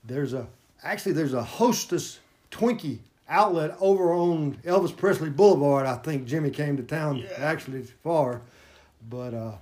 there's 0.05 0.33
a 0.33 0.47
actually 0.83 1.13
there's 1.13 1.35
a 1.35 1.45
Hostess 1.45 2.19
Twinkie 2.51 2.99
outlet 3.29 3.77
over 3.81 4.13
on 4.13 4.57
Elvis 4.65 4.97
Presley 4.97 5.31
Boulevard. 5.31 5.87
I 5.87 5.97
think 5.97 6.27
Jimmy 6.27 6.51
came 6.51 6.77
to 6.77 6.83
town 6.83 7.17
Yeah. 7.19 7.29
actually 7.39 7.83
far. 8.03 8.41
But 9.09 9.35
uh, 9.35 9.53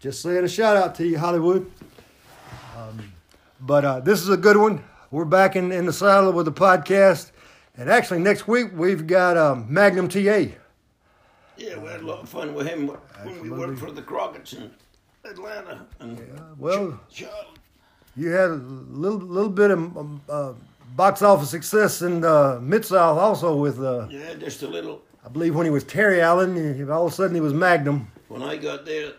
just 0.00 0.22
saying 0.22 0.44
a 0.44 0.48
shout 0.48 0.76
out 0.76 0.94
to 0.96 1.06
you, 1.06 1.18
Hollywood. 1.18 1.70
Um, 2.76 3.12
but 3.60 3.84
uh, 3.84 4.00
this 4.00 4.20
is 4.20 4.28
a 4.28 4.36
good 4.36 4.56
one. 4.56 4.82
We're 5.10 5.24
back 5.24 5.56
in, 5.56 5.70
in 5.72 5.86
the 5.86 5.92
saddle 5.92 6.32
with 6.32 6.46
the 6.46 6.52
podcast. 6.52 7.30
And 7.76 7.90
actually, 7.90 8.20
next 8.20 8.46
week 8.46 8.68
we've 8.74 9.06
got 9.06 9.36
um, 9.36 9.66
Magnum 9.68 10.08
TA. 10.08 10.18
Yeah, 11.56 11.78
we 11.78 11.88
had 11.88 12.00
a 12.00 12.06
lot 12.06 12.20
of 12.22 12.28
fun 12.28 12.52
with 12.54 12.66
him 12.66 12.88
when 13.22 13.40
we 13.40 13.50
worked 13.50 13.78
for 13.78 13.90
the 13.92 14.02
Crockett's 14.02 14.52
in 14.54 14.70
Atlanta 15.24 15.86
and 16.00 16.20
well- 16.58 16.98
Ch- 17.10 17.18
Charlotte. 17.20 17.58
You 18.16 18.30
had 18.30 18.50
a 18.50 18.54
little 18.54 19.18
little 19.18 19.50
bit 19.50 19.72
of 19.72 19.78
um, 19.96 20.20
uh, 20.28 20.52
box 20.94 21.22
office 21.22 21.50
success 21.50 22.02
in 22.02 22.24
uh, 22.24 22.58
Mid 22.62 22.84
South 22.84 23.18
also 23.18 23.56
with, 23.56 23.80
uh, 23.82 24.06
Yeah, 24.10 24.34
just 24.34 24.62
a 24.62 24.68
little. 24.68 25.02
I 25.24 25.28
believe, 25.28 25.54
when 25.54 25.64
he 25.64 25.70
was 25.70 25.84
Terry 25.84 26.20
Allen. 26.20 26.90
All 26.90 27.06
of 27.06 27.12
a 27.12 27.14
sudden 27.14 27.34
he 27.34 27.40
was 27.40 27.54
Magnum. 27.54 28.08
When 28.28 28.42
I 28.42 28.56
got 28.56 28.84
there, 28.84 29.12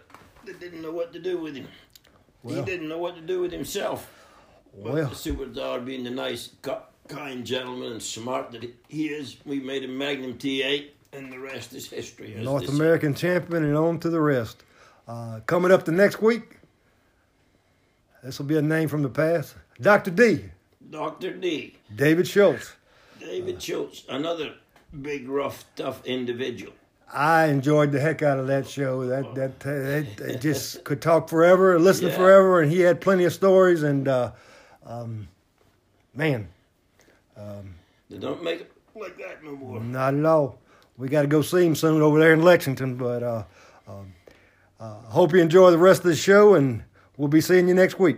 they 0.46 0.54
didn't 0.54 0.82
know 0.82 0.92
what 0.92 1.12
to 1.14 1.20
do 1.20 1.38
with 1.38 1.56
him. 1.56 1.68
he 2.48 2.62
didn't 2.62 2.88
know 2.88 3.00
what 3.00 3.16
to 3.16 3.22
do 3.22 3.42
with 3.42 3.52
himself. 3.52 4.12
But 4.84 4.94
Well. 4.94 5.08
the 5.10 5.16
superstar, 5.16 5.84
being 5.84 6.04
the 6.04 6.12
nice, 6.12 6.50
kind 7.08 7.46
gentleman 7.46 7.94
and 7.94 8.02
smart 8.04 8.52
that 8.52 8.64
he 8.88 9.08
is, 9.08 9.38
we 9.46 9.60
made 9.60 9.84
him 9.84 9.98
Magnum 9.98 10.38
TA, 10.38 10.86
and 11.14 11.32
the 11.32 11.40
rest 11.40 11.74
is 11.74 11.90
history. 11.90 12.36
North 12.38 12.68
say. 12.68 12.74
American 12.76 13.14
champion 13.16 13.64
and 13.64 13.78
on 13.78 14.00
to 14.00 14.10
the 14.10 14.20
rest. 14.22 14.64
Uh, 15.08 15.40
coming 15.46 15.72
up 15.72 15.86
the 15.86 15.92
next 15.92 16.22
week, 16.22 16.58
this 18.24 18.38
will 18.38 18.48
be 18.48 18.58
a 18.58 18.62
name 18.62 18.90
from 18.90 19.02
the 19.02 19.10
past. 19.10 19.56
Dr. 19.80 20.12
D, 20.12 20.46
Dr. 20.90 21.34
D, 21.34 21.76
David 21.96 22.28
Schultz. 22.28 22.74
David 23.20 23.62
Schultz, 23.62 24.04
another 24.10 24.54
big, 25.02 25.28
rough, 25.28 25.66
tough 25.76 26.06
individual. 26.06 26.74
I 27.14 27.46
enjoyed 27.46 27.92
the 27.92 28.00
heck 28.00 28.22
out 28.24 28.40
of 28.40 28.48
that 28.48 28.68
show. 28.68 29.06
That 29.06 29.36
that, 29.36 29.60
that, 29.62 30.18
that 30.18 30.42
just 30.42 30.84
could 30.84 31.02
talk 31.02 31.30
forever, 31.30 31.76
and 31.76 31.84
listen 31.84 32.08
Yeah. 32.08 32.16
forever, 32.18 32.62
and 32.62 32.72
he 32.72 32.80
had 32.82 33.00
plenty 33.02 33.24
of 33.26 33.34
stories. 33.34 33.84
And 33.84 34.08
uh, 34.08 34.32
um, 34.86 35.28
man, 36.14 36.48
They 38.10 38.18
don't 38.18 38.44
make 38.44 38.62
it 38.62 38.72
like 38.96 39.18
that 39.18 39.44
no 39.44 39.56
more. 39.56 39.80
not 39.82 40.14
at 40.16 40.26
all. 40.26 40.60
We 40.98 41.10
got 41.10 41.24
to 41.24 41.28
go 41.28 41.42
see 41.42 41.66
him 41.66 41.76
soon 41.76 42.02
over 42.02 42.20
there 42.20 42.34
in 42.34 42.42
Lexington. 42.42 42.96
But 42.96 43.22
uh, 43.24 43.44
um, 43.88 44.14
uh, 44.80 45.02
hope 45.02 45.34
you 45.34 45.40
enjoy 45.42 45.72
the 45.72 45.78
rest 45.78 46.02
of 46.02 46.08
the 46.08 46.16
show, 46.16 46.54
and 46.56 46.84
we'll 47.18 47.28
be 47.28 47.42
seeing 47.42 47.68
you 47.68 47.74
next 47.74 48.00
week. 48.00 48.18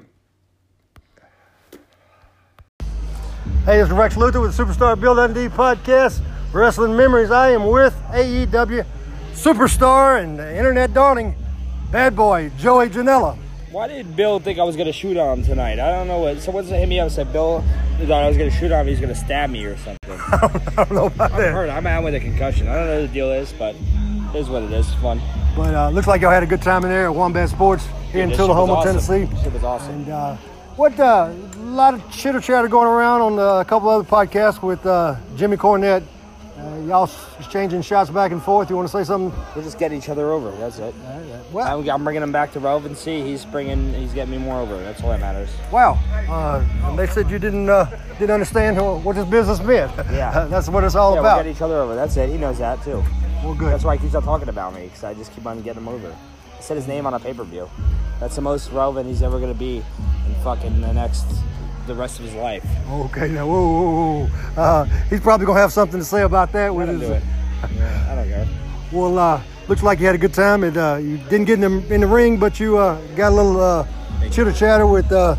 Hey, 3.67 3.79
this 3.79 3.89
is 3.89 3.93
Rex 3.93 4.15
Luther 4.15 4.39
with 4.39 4.55
the 4.55 4.63
Superstar 4.63 4.97
Bill 4.97 5.13
Dundee 5.13 5.49
podcast, 5.49 6.21
Wrestling 6.53 6.95
Memories. 6.95 7.31
I 7.31 7.49
am 7.49 7.65
with 7.67 7.93
AEW 8.11 8.85
superstar 9.33 10.23
and 10.23 10.39
internet 10.39 10.93
darling, 10.93 11.35
bad 11.91 12.15
boy 12.15 12.49
Joey 12.57 12.87
Janela. 12.87 13.37
Why 13.69 13.89
did 13.89 14.15
Bill 14.15 14.39
think 14.39 14.57
I 14.57 14.63
was 14.63 14.77
gonna 14.77 14.93
shoot 14.93 15.17
on 15.17 15.39
him 15.39 15.45
tonight? 15.45 15.79
I 15.79 15.91
don't 15.91 16.07
know 16.07 16.19
what. 16.19 16.39
Someone 16.39 16.63
hit 16.63 16.87
me 16.87 16.97
up 17.01 17.07
and 17.07 17.11
said 17.11 17.33
Bill 17.33 17.61
thought 18.05 18.23
I 18.23 18.29
was 18.29 18.37
gonna 18.37 18.51
shoot 18.51 18.71
on 18.71 18.79
him. 18.79 18.87
He's 18.87 19.01
gonna 19.01 19.13
stab 19.13 19.49
me 19.49 19.65
or 19.65 19.75
something. 19.75 20.11
I 20.11 20.73
don't 20.77 20.91
know 20.91 21.07
about 21.07 21.33
I'm 21.33 21.41
that, 21.41 21.51
hurt. 21.51 21.69
I'm 21.69 21.85
out 21.87 22.05
with 22.05 22.15
a 22.15 22.21
concussion. 22.21 22.69
I 22.69 22.75
don't 22.75 22.85
know 22.85 23.01
what 23.01 23.07
the 23.07 23.13
deal 23.13 23.31
is, 23.31 23.51
but 23.51 23.75
it 23.75 24.37
is 24.37 24.49
what 24.49 24.63
it 24.63 24.71
is. 24.71 24.87
It's 24.87 24.95
fun. 25.01 25.19
but 25.57 25.75
uh, 25.75 25.89
looks 25.89 26.07
like 26.07 26.21
y'all 26.21 26.31
had 26.31 26.41
a 26.41 26.47
good 26.47 26.61
time 26.61 26.85
in 26.85 26.89
there 26.89 27.07
at 27.07 27.13
Wombat 27.13 27.49
Sports 27.49 27.85
here 28.13 28.23
in 28.23 28.29
shit 28.29 28.39
was 28.39 28.47
Tullahoma, 28.47 28.75
awesome. 28.75 28.93
Tennessee. 28.93 29.25
This 29.25 29.43
shit 29.43 29.51
was 29.51 29.65
awesome. 29.65 29.93
And 29.95 30.09
uh, 30.09 30.37
what 30.77 30.97
uh, 30.99 31.33
a 31.55 31.59
lot 31.59 31.95
of 31.95 32.11
chitter 32.11 32.39
chatter 32.39 32.67
going 32.67 32.87
around 32.87 33.21
on 33.21 33.39
uh, 33.39 33.59
a 33.59 33.65
couple 33.65 33.89
other 33.89 34.07
podcasts 34.07 34.61
with 34.61 34.85
uh, 34.85 35.15
Jimmy 35.35 35.57
Cornette. 35.57 36.03
Uh, 36.57 36.75
y'all 36.87 37.09
exchanging 37.39 37.81
shots 37.81 38.09
back 38.09 38.31
and 38.31 38.41
forth. 38.41 38.69
You 38.69 38.75
want 38.75 38.87
to 38.87 38.91
say 38.91 39.03
something? 39.03 39.37
We're 39.55 39.63
just 39.63 39.77
get 39.77 39.91
each 39.93 40.09
other 40.09 40.31
over. 40.31 40.51
That's 40.57 40.79
it. 40.79 40.93
Well, 41.51 41.79
I'm, 41.81 41.89
I'm 41.89 42.03
bringing 42.03 42.23
him 42.23 42.31
back 42.31 42.51
to 42.53 42.59
relevancy. 42.59 43.21
He's 43.21 43.45
bringing. 43.45 43.93
He's 43.93 44.13
getting 44.13 44.31
me 44.31 44.37
more 44.37 44.59
over. 44.59 44.77
That's 44.83 45.01
all 45.03 45.09
that 45.09 45.19
matters. 45.19 45.49
wow. 45.71 45.99
Uh, 46.27 46.95
they 46.95 47.07
said 47.07 47.29
you 47.29 47.37
didn't 47.37 47.69
uh, 47.69 47.85
didn't 48.19 48.31
understand 48.31 48.77
what 49.03 49.15
this 49.15 49.25
business 49.25 49.59
meant. 49.61 49.91
Yeah. 50.11 50.47
that's 50.49 50.69
what 50.69 50.83
it's 50.83 50.95
all 50.95 51.13
yeah, 51.13 51.19
about. 51.19 51.37
getting 51.37 51.51
each 51.51 51.61
other 51.61 51.75
over. 51.75 51.93
That's 51.95 52.17
it. 52.17 52.29
He 52.29 52.37
knows 52.37 52.57
that 52.59 52.83
too. 52.83 53.03
Well, 53.43 53.53
good. 53.53 53.71
That's 53.71 53.83
why 53.83 53.97
he 53.97 54.01
keeps 54.01 54.15
on 54.15 54.23
talking 54.23 54.49
about 54.49 54.73
me 54.73 54.85
because 54.85 55.03
I 55.03 55.13
just 55.13 55.33
keep 55.33 55.45
on 55.45 55.61
getting 55.61 55.83
him 55.83 55.87
over. 55.89 56.15
Said 56.67 56.75
his 56.75 56.85
name 56.85 57.05
on 57.05 57.13
a 57.13 57.19
pay 57.19 57.33
per 57.33 57.45
view. 57.45 57.69
That's 58.19 58.35
the 58.35 58.41
most 58.41 58.73
relevant 58.73 59.07
he's 59.07 59.23
ever 59.23 59.39
gonna 59.39 59.53
be 59.53 59.77
in 59.77 60.35
fucking 60.43 60.81
the 60.81 60.91
next, 60.91 61.25
the 61.85 61.95
rest 61.95 62.19
of 62.19 62.25
his 62.25 62.33
life. 62.33 62.65
Okay, 62.91 63.29
now, 63.29 63.47
whoa, 63.47 63.65
whoa, 63.71 64.25
whoa. 64.27 64.61
Uh, 64.61 64.83
he's 65.09 65.21
probably 65.21 65.45
gonna 65.45 65.61
have 65.61 65.71
something 65.71 65.97
to 65.97 66.05
say 66.05 66.23
about 66.23 66.51
that. 66.51 66.75
With 66.75 66.89
his, 66.89 66.99
do 66.99 67.13
it. 67.13 67.23
Yeah, 67.73 68.07
I 68.11 68.15
don't 68.15 68.27
care. 68.27 68.47
Well, 68.91 69.17
uh, 69.17 69.41
looks 69.69 69.81
like 69.81 70.01
you 70.01 70.07
had 70.07 70.15
a 70.15 70.17
good 70.17 70.33
time. 70.33 70.65
And 70.65 70.75
uh, 70.75 70.99
you 71.01 71.15
didn't 71.29 71.45
get 71.45 71.63
in 71.63 71.81
the, 71.87 71.93
in 71.95 72.01
the 72.01 72.07
ring, 72.07 72.37
but 72.37 72.59
you 72.59 72.77
uh, 72.77 72.99
got 73.15 73.31
a 73.31 73.35
little 73.35 73.61
uh, 73.61 73.87
chitter 74.29 74.51
chatter 74.51 74.85
with 74.85 75.09
uh, 75.09 75.37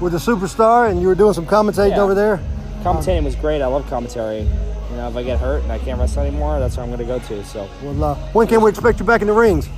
with 0.00 0.12
the 0.12 0.18
superstar, 0.18 0.88
and 0.92 1.02
you 1.02 1.08
were 1.08 1.16
doing 1.16 1.34
some 1.34 1.44
commentating 1.44 1.96
Yeah. 1.96 2.02
over 2.02 2.14
there. 2.14 2.38
Commentating 2.84 3.24
was 3.24 3.34
great. 3.34 3.62
I 3.62 3.66
love 3.66 3.84
commentary. 3.90 4.42
You 4.42 4.96
know, 4.96 5.08
if 5.08 5.16
I 5.16 5.24
get 5.24 5.40
hurt 5.40 5.64
and 5.64 5.72
I 5.72 5.78
can't 5.80 5.98
wrestle 5.98 6.22
anymore, 6.22 6.60
that's 6.60 6.76
where 6.76 6.84
I'm 6.84 6.90
gonna 6.92 7.02
go 7.02 7.18
to. 7.18 7.44
So 7.44 7.68
Well, 7.82 8.04
uh, 8.04 8.14
when 8.32 8.46
can 8.46 8.60
we 8.62 8.70
expect 8.70 9.00
you 9.00 9.04
back 9.06 9.22
in 9.22 9.26
the 9.26 9.32
rings? 9.32 9.68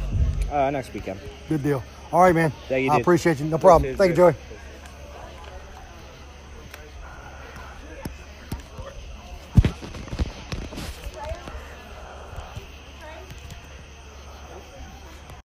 Uh, 0.51 0.71
next 0.71 0.93
weekend. 0.93 1.21
Good 1.49 1.63
deal. 1.63 1.83
All 2.13 2.21
right, 2.23 2.35
man. 2.35 2.53
Thank 2.69 2.85
you, 2.85 2.91
I 2.91 2.95
dude. 2.97 3.03
appreciate 3.03 3.39
you. 3.41 3.47
No 3.47 3.59
problem. 3.59 3.85
Cheers, 3.91 3.99
Thank 3.99 4.11
you, 4.11 4.17
dude. 4.17 4.35
Joey. 4.35 4.43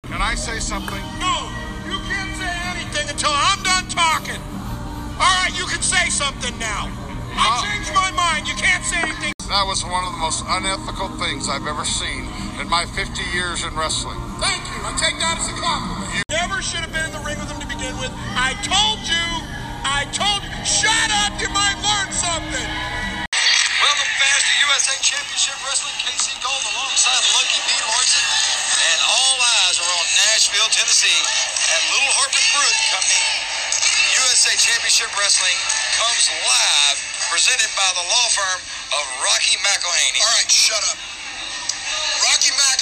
Can 0.07 0.21
I 0.21 0.35
say 0.35 0.59
something? 0.59 1.01
No, 1.19 1.49
you 1.89 1.97
can't 2.05 2.33
say 2.37 2.53
anything 2.77 3.09
until 3.09 3.31
I'm 3.33 3.61
done 3.63 3.87
talking. 3.89 4.41
All 5.17 5.33
right, 5.41 5.51
you 5.57 5.65
can 5.65 5.81
say 5.81 6.09
something 6.09 6.53
now. 6.59 6.89
I 7.37 7.65
changed 7.65 7.93
my 7.93 8.11
mind. 8.11 8.47
You 8.47 8.55
can't 8.55 8.83
say 8.85 9.01
anything. 9.01 9.33
That 9.49 9.65
was 9.65 9.83
one 9.83 10.03
of 10.05 10.11
the 10.13 10.19
most 10.19 10.43
unethical 10.47 11.09
things 11.17 11.49
I've 11.49 11.65
ever 11.67 11.85
seen 11.85 12.25
in 12.61 12.69
my 12.69 12.85
50 12.85 13.21
years 13.33 13.63
in 13.63 13.75
wrestling. 13.75 14.19
Thank 14.85 15.01
you. 15.01 15.05
I 15.05 15.09
take 15.09 15.17
that 15.17 15.41
as 15.41 15.49
a 15.49 15.57
compliment. 15.57 16.13
You 16.13 16.21
never 16.29 16.61
should 16.61 16.85
have 16.85 16.93
been 16.93 17.09
in 17.09 17.13
the 17.17 17.23
ring 17.25 17.41
with 17.41 17.49
him 17.49 17.57
to 17.57 17.65
begin 17.65 17.97
with. 17.97 18.13
I 18.37 18.53
told 18.61 19.01
you. 19.09 19.25
I 19.81 20.05
told 20.13 20.45
you. 20.45 20.53
Shut 20.61 21.09
up. 21.25 21.33
You 21.41 21.49
might 21.49 21.73
learn 21.81 22.13
something. 22.13 22.69
Welcome 23.81 24.11
fans 24.21 24.43
to 24.45 24.53
USA 24.69 24.93
Championship 25.01 25.57
Wrestling. 25.65 25.97
Casey 26.05 26.37
Gold 26.37 26.61
alongside 26.69 27.17
Lucky 27.33 27.65
P. 27.65 27.69
Larson. 27.81 28.21
And 28.93 28.99
all 29.09 29.35
eyes 29.65 29.81
are 29.81 29.89
on 29.89 30.05
Nashville, 30.29 30.69
Tennessee 30.69 31.21
at 31.73 31.81
Little 31.89 32.13
Harpeth 32.21 32.45
Brewing 32.53 32.81
Company. 32.93 33.25
USA 34.21 34.53
Championship 34.53 35.09
Wrestling 35.17 35.57
comes 35.97 36.29
live, 36.45 36.97
presented 37.33 37.73
by 37.73 37.89
the 37.97 38.05
law 38.05 38.27
firm 38.37 38.59
of 39.01 39.03
Rocky 39.25 39.57
McElhaney. 39.65 40.21
All 40.21 40.33
right, 40.37 40.45
shut 40.45 40.81
up. 40.93 40.97
Rocky 42.29 42.53
McElhaney. 42.53 42.74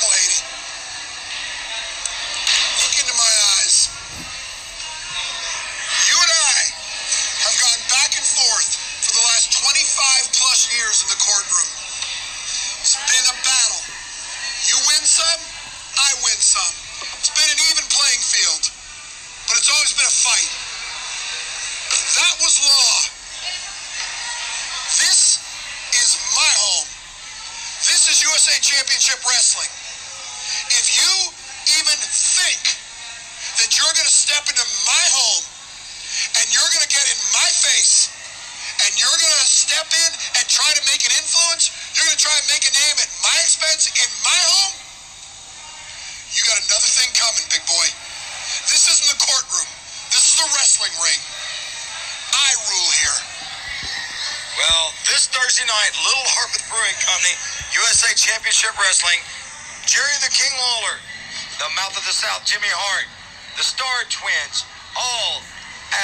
Championship 29.03 29.27
Wrestling. 29.27 29.73
If 30.79 30.87
you 30.95 31.11
even 31.75 31.99
think 32.07 32.63
that 33.59 33.75
you're 33.75 33.91
going 33.99 34.07
to 34.07 34.15
step 34.15 34.47
into 34.47 34.63
night, 55.73 55.93
Little 56.05 56.29
Harpeth 56.37 56.65
Brewing 56.69 56.99
Company, 57.01 57.33
USA 57.73 58.13
Championship 58.13 58.77
Wrestling, 58.77 59.17
Jerry 59.89 60.17
the 60.21 60.29
King 60.29 60.53
Lawler, 60.53 60.97
the 61.57 61.69
Mouth 61.73 61.97
of 61.97 62.05
the 62.05 62.13
South, 62.13 62.45
Jimmy 62.45 62.69
Hart, 62.69 63.09
the 63.57 63.65
Star 63.65 64.05
Twins, 64.05 64.69
all 64.93 65.41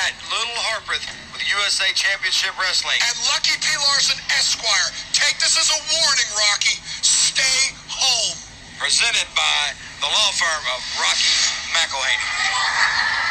at 0.05 0.13
Little 0.33 0.57
Harpeth 0.73 1.05
with 1.33 1.45
USA 1.45 1.89
Championship 1.93 2.53
Wrestling. 2.57 2.97
And 2.97 3.17
Lucky 3.29 3.53
P. 3.61 3.69
Larson 3.89 4.17
Esquire. 4.37 4.89
Take 5.13 5.37
this 5.37 5.57
as 5.57 5.69
a 5.69 5.79
warning, 6.01 6.29
Rocky. 6.33 6.77
Stay 7.05 7.73
home. 7.89 8.37
Presented 8.81 9.27
by 9.35 9.75
the 10.01 10.07
law 10.07 10.31
firm 10.39 10.63
of 10.73 10.81
Rocky 10.97 11.29
McElhaney. 11.77 13.28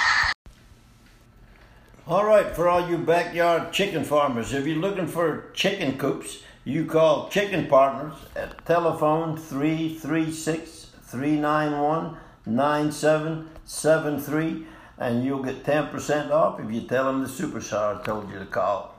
All 2.08 2.24
right, 2.24 2.56
for 2.56 2.68
all 2.70 2.88
you 2.88 2.96
backyard 2.96 3.70
chicken 3.70 4.02
farmers, 4.02 4.54
if 4.54 4.66
you're 4.66 4.78
looking 4.78 5.06
for 5.06 5.50
chicken 5.52 5.98
coops, 5.98 6.38
you 6.64 6.86
call 6.86 7.28
Chicken 7.28 7.66
Partners 7.66 8.14
at 8.34 8.64
telephone 8.64 9.36
336 9.36 10.86
391 11.02 12.16
9773 12.46 14.66
and 14.96 15.22
you'll 15.22 15.42
get 15.42 15.64
10% 15.64 16.30
off 16.30 16.58
if 16.58 16.72
you 16.72 16.80
tell 16.80 17.04
them 17.04 17.20
the 17.20 17.28
Superstar 17.28 18.02
told 18.02 18.30
you 18.30 18.38
to 18.38 18.46
call. 18.46 18.94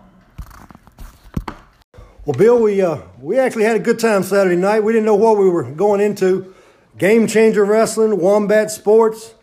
Well, 2.25 2.37
Bill, 2.37 2.61
we 2.61 2.83
uh, 2.83 2.99
we 3.19 3.39
actually 3.39 3.63
had 3.63 3.75
a 3.75 3.79
good 3.79 3.97
time 3.97 4.21
Saturday 4.21 4.55
night. 4.55 4.81
We 4.81 4.93
didn't 4.93 5.07
know 5.07 5.15
what 5.15 5.39
we 5.39 5.49
were 5.49 5.63
going 5.63 5.99
into. 5.99 6.53
Game 6.99 7.25
Changer 7.25 7.65
Wrestling, 7.65 8.19
Wombat 8.19 8.69
Sports, 8.69 9.33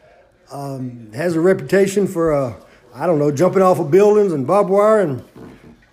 um, 0.52 1.10
has 1.14 1.34
a 1.34 1.40
reputation 1.40 2.06
for 2.06 2.32
uh, 2.32 2.54
I 2.98 3.06
don't 3.06 3.18
know 3.18 3.30
jumping 3.30 3.60
off 3.62 3.78
of 3.78 3.90
buildings 3.90 4.32
and 4.32 4.46
barbed 4.46 4.70
wire 4.70 5.00
and 5.00 5.20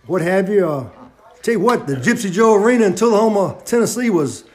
what 0.08 0.22
have 0.22 0.48
you. 0.50 0.68
Uh, 0.70 0.90
tell 1.42 1.54
you 1.56 1.60
what, 1.60 1.86
the 1.86 1.96
Gypsy 1.96 2.32
Joe 2.32 2.56
Arena 2.56 2.86
in 2.86 2.96
Tullahoma, 2.96 3.58
Tennessee, 3.66 4.10
was 4.10 4.46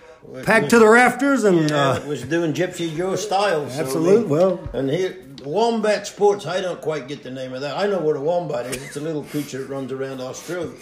packed 0.44 0.70
to 0.70 0.78
the 0.78 0.88
rafters, 0.88 1.44
and 1.44 1.68
Yeah, 1.68 1.90
uh, 1.90 2.06
was 2.06 2.22
doing 2.22 2.54
Gypsy 2.54 2.96
Joe 2.96 3.16
style. 3.16 3.68
so 3.68 4.24
well- 4.24 4.60
and 4.72 4.88
here 4.90 5.14
Wombat 5.44 6.06
Sports. 6.06 6.46
I 6.46 6.60
don't 6.62 6.80
quite 6.80 7.06
get 7.06 7.22
the 7.22 7.30
name 7.30 7.52
of 7.52 7.60
that. 7.60 7.76
I 7.76 7.86
know 7.86 7.98
what 7.98 8.16
a 8.16 8.20
wombat 8.20 8.66
is. 8.66 8.82
It's 8.82 8.96
a 8.96 9.00
little 9.00 9.22
creature 9.24 9.58
that 9.58 9.68
runs 9.68 9.92
around 9.92 10.20
Australia. 10.20 10.72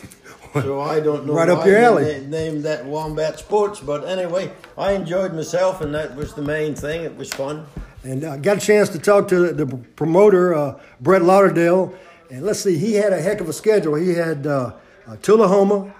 So 0.55 0.81
I 0.81 1.01
don't 1.01 1.27
know 1.27 1.35
Right 1.35 1.49
up 1.51 1.59
why 1.59 1.67
your 1.67 1.79
alley. 1.79 2.21
na- 2.23 2.29
named 2.39 2.63
that 2.65 2.87
Wombat 2.87 3.39
Sports, 3.39 3.81
but 3.81 4.05
anyway, 4.09 4.53
I 4.79 4.93
enjoyed 4.93 5.35
myself, 5.35 5.83
and 5.83 5.95
that 5.95 6.17
was 6.17 6.33
the 6.33 6.41
main 6.43 6.75
thing. 6.75 7.03
It 7.03 7.17
was 7.19 7.29
fun. 7.33 7.67
And 8.07 8.25
uh, 8.25 8.37
got 8.37 8.59
a 8.59 8.61
chance 8.61 8.89
to 8.91 8.99
talk 8.99 9.29
to 9.29 9.53
the 9.53 9.67
promoter 9.97 10.55
uh, 10.55 10.81
Brett 11.01 11.23
Lauderdale. 11.23 11.93
And 12.31 12.45
let's 12.45 12.61
see, 12.61 12.79
he 12.79 12.95
had 12.95 13.13
a 13.13 13.21
heck 13.21 13.41
of 13.41 13.49
a 13.49 13.53
schedule. 13.53 13.95
He 13.97 14.15
had 14.15 14.47
uh, 14.47 14.75
uh, 15.07 15.17
Tullahoma, 15.23 15.93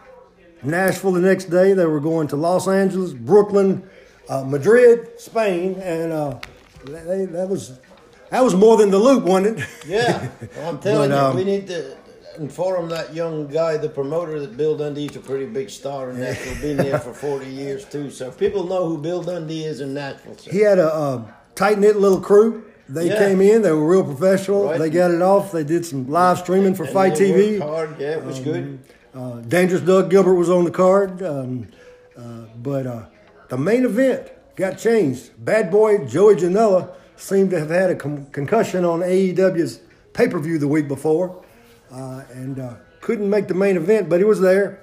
Nashville 0.63 1.13
the 1.13 1.21
next 1.21 1.47
day. 1.47 1.73
They 1.73 1.87
were 1.87 2.01
going 2.01 2.29
to 2.29 2.37
Los 2.37 2.69
Angeles, 2.69 3.13
Brooklyn, 3.13 3.89
uh, 4.29 4.45
Madrid, 4.45 5.19
Spain, 5.19 5.75
and 5.81 6.13
uh, 6.13 6.39
they, 6.85 7.27
that 7.27 7.49
was 7.49 7.79
that 8.31 8.43
was 8.43 8.55
more 8.55 8.77
than 8.77 8.91
the 8.91 8.99
loop, 8.99 9.25
wasn't 9.25 9.59
it? 9.59 9.67
Yeah, 9.87 10.29
I'm 10.65 10.79
telling 10.79 11.11
But, 11.11 11.17
you, 11.17 11.23
um, 11.23 11.37
we 11.37 11.45
need 11.45 11.67
to 11.69 11.97
inform 12.39 12.89
that 12.91 13.15
young 13.15 13.47
guy, 13.47 13.77
the 13.77 13.89
promoter, 13.89 14.41
that 14.41 14.57
Bill 14.57 14.77
Dundee's 14.77 15.17
a 15.17 15.21
pretty 15.21 15.47
big 15.47 15.71
star 15.71 16.11
in 16.11 16.21
Nashville. 16.21 16.61
Been 16.61 16.77
there 16.77 16.99
for 16.99 17.15
40 17.15 17.47
years 17.47 17.85
too, 17.85 18.11
so 18.11 18.31
people 18.31 18.65
know 18.65 18.89
who 18.89 18.99
Bill 18.99 19.23
Dundee 19.23 19.65
is 19.65 19.81
in 19.81 19.95
Nashville. 19.95 20.37
So. 20.37 20.51
He 20.51 20.59
had 20.59 20.79
a 20.79 20.93
uh, 20.93 21.25
tight 21.57 21.79
knit 21.81 21.97
little 21.97 22.21
crew. 22.21 22.63
They 22.89 23.09
Yeah. 23.09 23.19
came 23.19 23.41
in. 23.41 23.63
They 23.63 23.73
were 23.73 23.85
real 23.85 24.05
professional. 24.05 24.67
Right. 24.67 24.79
They 24.79 24.91
got 24.91 25.11
it 25.11 25.21
off. 25.21 25.51
They 25.51 25.65
did 25.65 25.85
some 25.85 26.09
live 26.09 26.39
streaming 26.39 26.75
for 26.75 26.85
And 26.85 26.93
FITE 26.93 27.15
TV. 27.17 27.59
hard. 27.59 27.97
Yeah, 27.99 28.19
it 28.19 28.25
was 28.25 28.39
good. 28.39 28.79
Uh, 29.13 29.41
Dangerous 29.49 29.81
Doug 29.83 30.11
Gilbert 30.11 30.35
was 30.35 30.49
on 30.51 30.65
the 30.65 30.71
card, 30.71 31.21
um, 31.23 31.67
uh, 32.17 32.23
but 32.63 32.87
uh, 32.87 33.03
the 33.49 33.57
main 33.59 33.85
event 33.85 34.31
got 34.55 34.79
changed. 34.79 35.31
Bad 35.43 35.71
boy 35.71 36.05
Joey 36.05 36.37
Janela 36.37 36.91
seemed 37.17 37.51
to 37.51 37.59
have 37.59 37.71
had 37.71 37.91
a 37.91 37.95
con- 37.97 38.27
concussion 38.31 38.85
on 38.85 39.01
AEW's 39.03 39.81
pay 40.13 40.29
per 40.29 40.39
view 40.39 40.59
the 40.59 40.69
week 40.69 40.87
before, 40.87 41.43
uh, 41.93 42.23
and 42.35 42.61
uh, 42.61 42.75
couldn't 43.01 43.29
make 43.31 43.49
the 43.49 43.55
main 43.55 43.77
event, 43.77 44.09
but 44.11 44.19
he 44.21 44.25
was 44.25 44.41
there. 44.41 44.81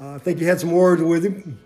Uh, 0.00 0.14
I 0.14 0.18
think 0.18 0.40
you 0.40 0.46
had 0.46 0.60
some 0.60 0.72
words 0.72 1.02
with 1.02 1.24
him. 1.24 1.58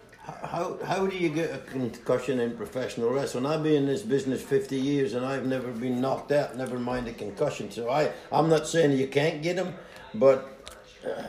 How, 0.55 0.79
how 0.85 1.05
do 1.05 1.17
you 1.17 1.31
get 1.31 1.53
a 1.53 1.59
concussion 1.59 2.39
in 2.39 2.57
professional 2.57 3.11
wrestling? 3.11 3.45
I've 3.45 3.65
been 3.65 3.75
in 3.75 3.87
this 3.87 4.03
business 4.03 4.41
50 4.41 4.77
years 4.77 5.15
and 5.15 5.27
I've 5.27 5.47
never 5.47 5.73
been 5.73 6.01
knocked 6.01 6.31
out, 6.31 6.57
never 6.57 6.79
mind 6.79 7.09
a 7.09 7.13
concussion. 7.13 7.73
So 7.73 7.91
I, 7.91 8.13
I'm 8.31 8.49
not 8.49 8.69
saying 8.69 8.97
you 8.97 9.09
can't 9.09 9.43
get 9.43 9.57
them, 9.57 9.75
but 10.15 10.57
uh, 11.05 11.23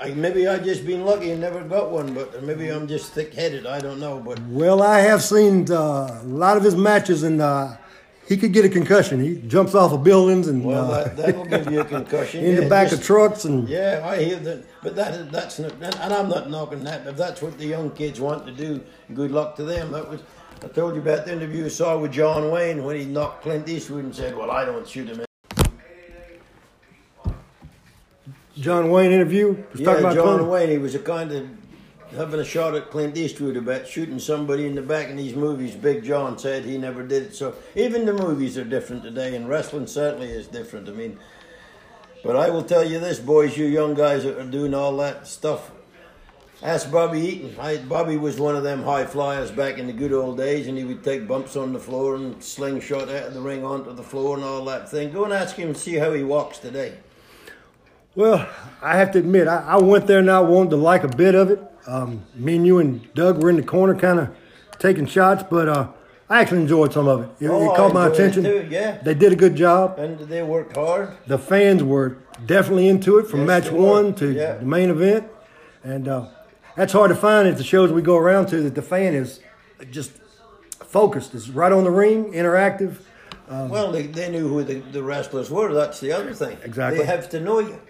I, 0.00 0.12
maybe 0.12 0.48
I 0.48 0.58
just 0.60 0.86
been 0.86 1.04
lucky 1.04 1.30
and 1.30 1.42
never 1.42 1.62
got 1.62 1.90
one, 1.90 2.14
but 2.14 2.42
maybe 2.42 2.70
I'm 2.70 2.88
just 2.88 3.12
thick 3.12 3.34
headed. 3.34 3.66
I 3.66 3.80
don't 3.80 4.00
know. 4.00 4.18
But 4.18 4.40
Well, 4.44 4.82
I 4.82 5.00
have 5.00 5.22
seen 5.22 5.70
uh, 5.70 6.18
a 6.22 6.24
lot 6.24 6.56
of 6.56 6.62
his 6.62 6.74
matches, 6.74 7.24
and 7.24 7.42
uh, 7.42 7.76
he 8.28 8.36
could 8.36 8.52
get 8.52 8.64
a 8.64 8.68
concussion. 8.68 9.20
He 9.20 9.36
jumps 9.36 9.74
off 9.74 9.92
of 9.92 10.04
buildings 10.04 10.48
and 10.48 10.62
well, 10.62 10.90
uh, 10.92 11.04
that, 11.04 11.16
that'll 11.16 11.46
give 11.46 11.72
you 11.72 11.80
a 11.80 11.84
concussion. 11.84 12.44
in 12.44 12.56
the 12.56 12.62
Yeah, 12.64 12.68
back 12.68 12.90
just- 12.90 13.00
of 13.00 13.06
trucks 13.06 13.44
and 13.46 13.66
Yeah, 13.68 14.02
I 14.04 14.22
hear 14.22 14.36
that, 14.36 14.64
but 14.82 14.94
that 14.96 15.32
that's 15.32 15.58
not, 15.58 15.72
and 15.82 16.12
I'm 16.12 16.28
not 16.28 16.50
knocking 16.50 16.84
that. 16.84 17.06
If 17.06 17.16
that's 17.16 17.40
what 17.40 17.56
the 17.58 17.66
young 17.66 17.90
kids 17.90 18.20
want 18.20 18.44
to 18.46 18.52
do, 18.52 18.82
good 19.14 19.30
luck 19.30 19.56
to 19.56 19.64
them. 19.64 19.92
That 19.92 20.10
was, 20.10 20.20
I 20.62 20.68
told 20.68 20.94
you 20.94 21.00
about 21.00 21.24
the 21.24 21.32
interview 21.32 21.64
I 21.64 21.68
saw 21.68 21.96
with 21.98 22.12
John 22.12 22.50
Wayne 22.50 22.84
when 22.84 22.96
he 22.96 23.06
knocked 23.06 23.42
Clint 23.44 23.66
Eastwood 23.68 24.04
and 24.04 24.14
said, 24.14 24.36
"Well, 24.36 24.50
I 24.50 24.64
don't 24.66 24.86
shoot 24.86 25.08
him." 25.08 25.24
John 28.58 28.90
Wayne 28.90 29.12
interview. 29.12 29.56
Was 29.72 29.80
Yeah, 29.80 30.12
John. 30.14 30.48
Wayne. 30.48 30.68
He 30.68 30.78
was 30.78 30.94
a 30.96 30.98
kind 30.98 31.30
of 31.32 31.48
having 32.16 32.40
a 32.40 32.44
shot 32.44 32.74
at 32.74 32.90
Clint 32.90 33.16
Eastwood 33.16 33.56
about 33.56 33.86
shooting 33.86 34.18
somebody 34.18 34.66
in 34.66 34.74
the 34.74 34.82
back 34.82 35.08
in 35.08 35.16
these 35.16 35.34
movies. 35.34 35.74
Big 35.74 36.04
John 36.04 36.38
said 36.38 36.64
he 36.64 36.78
never 36.78 37.02
did 37.02 37.24
it. 37.24 37.34
So 37.34 37.54
even 37.74 38.06
the 38.06 38.12
movies 38.12 38.56
are 38.56 38.64
different 38.64 39.02
today, 39.02 39.36
and 39.36 39.48
wrestling 39.48 39.86
certainly 39.86 40.30
is 40.30 40.46
different. 40.46 40.88
I 40.88 40.92
mean, 40.92 41.18
but 42.24 42.36
I 42.36 42.50
will 42.50 42.64
tell 42.64 42.84
you 42.84 42.98
this, 42.98 43.18
boys, 43.18 43.56
you 43.56 43.66
young 43.66 43.94
guys 43.94 44.24
that 44.24 44.38
are 44.38 44.50
doing 44.50 44.74
all 44.74 44.96
that 44.98 45.26
stuff. 45.26 45.70
Ask 46.60 46.90
Bobby 46.90 47.20
Eaton. 47.20 47.54
I, 47.60 47.76
Bobby 47.76 48.16
was 48.16 48.40
one 48.40 48.56
of 48.56 48.64
them 48.64 48.82
high 48.82 49.06
flyers 49.06 49.52
back 49.52 49.78
in 49.78 49.86
the 49.86 49.92
good 49.92 50.12
old 50.12 50.36
days, 50.38 50.66
and 50.66 50.76
he 50.76 50.82
would 50.82 51.04
take 51.04 51.28
bumps 51.28 51.54
on 51.54 51.72
the 51.72 51.78
floor 51.78 52.16
and 52.16 52.42
slingshot 52.42 53.08
out 53.08 53.28
of 53.28 53.34
the 53.34 53.40
ring 53.40 53.64
onto 53.64 53.92
the 53.92 54.02
floor 54.02 54.34
and 54.34 54.44
all 54.44 54.64
that 54.64 54.90
thing. 54.90 55.12
Go 55.12 55.22
and 55.22 55.32
ask 55.32 55.54
him 55.54 55.68
and 55.68 55.76
see 55.76 55.94
how 55.94 56.12
he 56.12 56.24
walks 56.24 56.58
today. 56.58 56.94
Well, 58.16 58.48
I 58.82 58.96
have 58.96 59.12
to 59.12 59.20
admit, 59.20 59.46
I, 59.46 59.58
I 59.58 59.76
went 59.76 60.08
there 60.08 60.22
not 60.22 60.46
wanting 60.46 60.70
to 60.70 60.76
like 60.76 61.04
a 61.04 61.08
bit 61.08 61.36
of 61.36 61.50
it. 61.50 61.62
Um, 61.88 62.22
me 62.34 62.56
and 62.56 62.66
you 62.66 62.78
and 62.78 63.12
Doug 63.14 63.42
were 63.42 63.48
in 63.48 63.56
the 63.56 63.62
corner, 63.62 63.94
kind 63.94 64.20
of 64.20 64.28
taking 64.78 65.06
shots, 65.06 65.42
but 65.48 65.68
uh, 65.70 65.88
I 66.28 66.40
actually 66.42 66.60
enjoyed 66.60 66.92
some 66.92 67.08
of 67.08 67.22
it. 67.22 67.44
It, 67.46 67.48
Oh, 67.48 67.72
it 67.72 67.76
caught 67.76 67.94
my 67.94 68.08
attention. 68.08 68.44
too, 68.44 68.66
yeah. 68.70 68.98
They 69.02 69.14
did 69.14 69.32
a 69.32 69.36
good 69.36 69.56
job. 69.56 69.98
And 69.98 70.18
they 70.20 70.42
worked 70.42 70.76
hard. 70.76 71.16
The 71.26 71.38
fans 71.38 71.82
were 71.82 72.18
definitely 72.44 72.88
into 72.88 73.16
it 73.18 73.26
from 73.26 73.40
Yes, 73.40 73.46
match 73.64 73.72
one 73.72 74.14
to 74.16 74.30
Yeah. 74.32 74.56
the 74.58 74.66
main 74.66 74.90
event, 74.90 75.28
and 75.82 76.06
uh, 76.08 76.26
that's 76.76 76.92
hard 76.92 77.08
to 77.08 77.14
find 77.16 77.48
at 77.48 77.56
the 77.56 77.64
shows 77.64 77.90
we 77.90 78.02
go 78.02 78.18
around 78.18 78.46
to. 78.48 78.60
That 78.60 78.74
the 78.74 78.82
fan 78.82 79.14
is 79.14 79.40
just 79.90 80.12
focused, 80.84 81.34
is 81.34 81.50
right 81.50 81.72
on 81.72 81.84
the 81.84 81.90
ring, 81.90 82.32
interactive. 82.34 82.96
Um, 83.48 83.70
Well, 83.70 83.90
they, 83.92 84.02
they 84.06 84.30
knew 84.30 84.46
who 84.46 84.62
the, 84.62 84.80
the 84.92 85.02
wrestlers 85.02 85.50
were. 85.50 85.72
That's 85.72 86.00
the 86.00 86.12
other 86.12 86.34
thing. 86.34 86.58
Exactly. 86.62 86.98
They 87.00 87.06
have 87.06 87.30
to 87.30 87.40
know 87.40 87.60
you. 87.60 87.80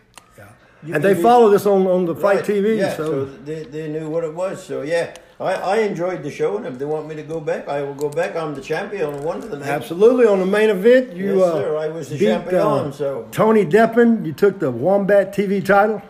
You 0.83 0.95
and 0.95 1.03
they 1.03 1.15
be- 1.15 1.23
follow 1.23 1.51
this 1.51 1.67
on, 1.67 1.87
on 1.87 2.05
the 2.05 2.15
Fight 2.15 2.37
Right, 2.37 2.45
TV. 2.45 2.79
Yeah, 2.79 2.97
so, 2.97 3.25
they, 3.25 3.65
they 3.65 3.89
knew 3.89 4.09
what 4.09 4.23
it 4.23 4.33
was. 4.33 4.63
So, 4.63 4.83
yeah, 4.83 5.13
I, 5.41 5.55
I 5.55 5.77
enjoyed 5.79 6.23
the 6.23 6.31
show, 6.31 6.57
and 6.57 6.67
if 6.67 6.79
they 6.79 6.85
want 6.85 7.09
me 7.09 7.17
to 7.17 7.23
go 7.25 7.41
back, 7.41 7.67
I 7.67 7.83
will 7.83 7.95
go 7.95 8.09
back. 8.09 8.37
I'm 8.37 8.55
the 8.55 8.61
champion 8.61 9.07
on 9.07 9.23
one 9.25 9.39
of 9.39 9.51
the 9.51 9.57
nights. 9.57 9.69
absolutely 9.69 10.27
on 10.27 10.39
the 10.39 10.47
main 10.47 10.71
event, 10.71 11.15
you 11.17 11.39
Yes, 11.39 11.49
uh, 11.49 11.53
sir, 11.55 11.77
I 11.77 11.89
was 11.89 12.09
the 12.11 12.19
beat 12.19 12.27
champion, 12.27 12.61
uh, 12.61 12.93
so- 12.93 13.29
Tony 13.33 13.65
Deppen. 13.65 14.25
You 14.25 14.33
took 14.33 14.61
the 14.61 14.71
Wombat 14.71 15.35
TV 15.35 15.65
title. 15.65 16.01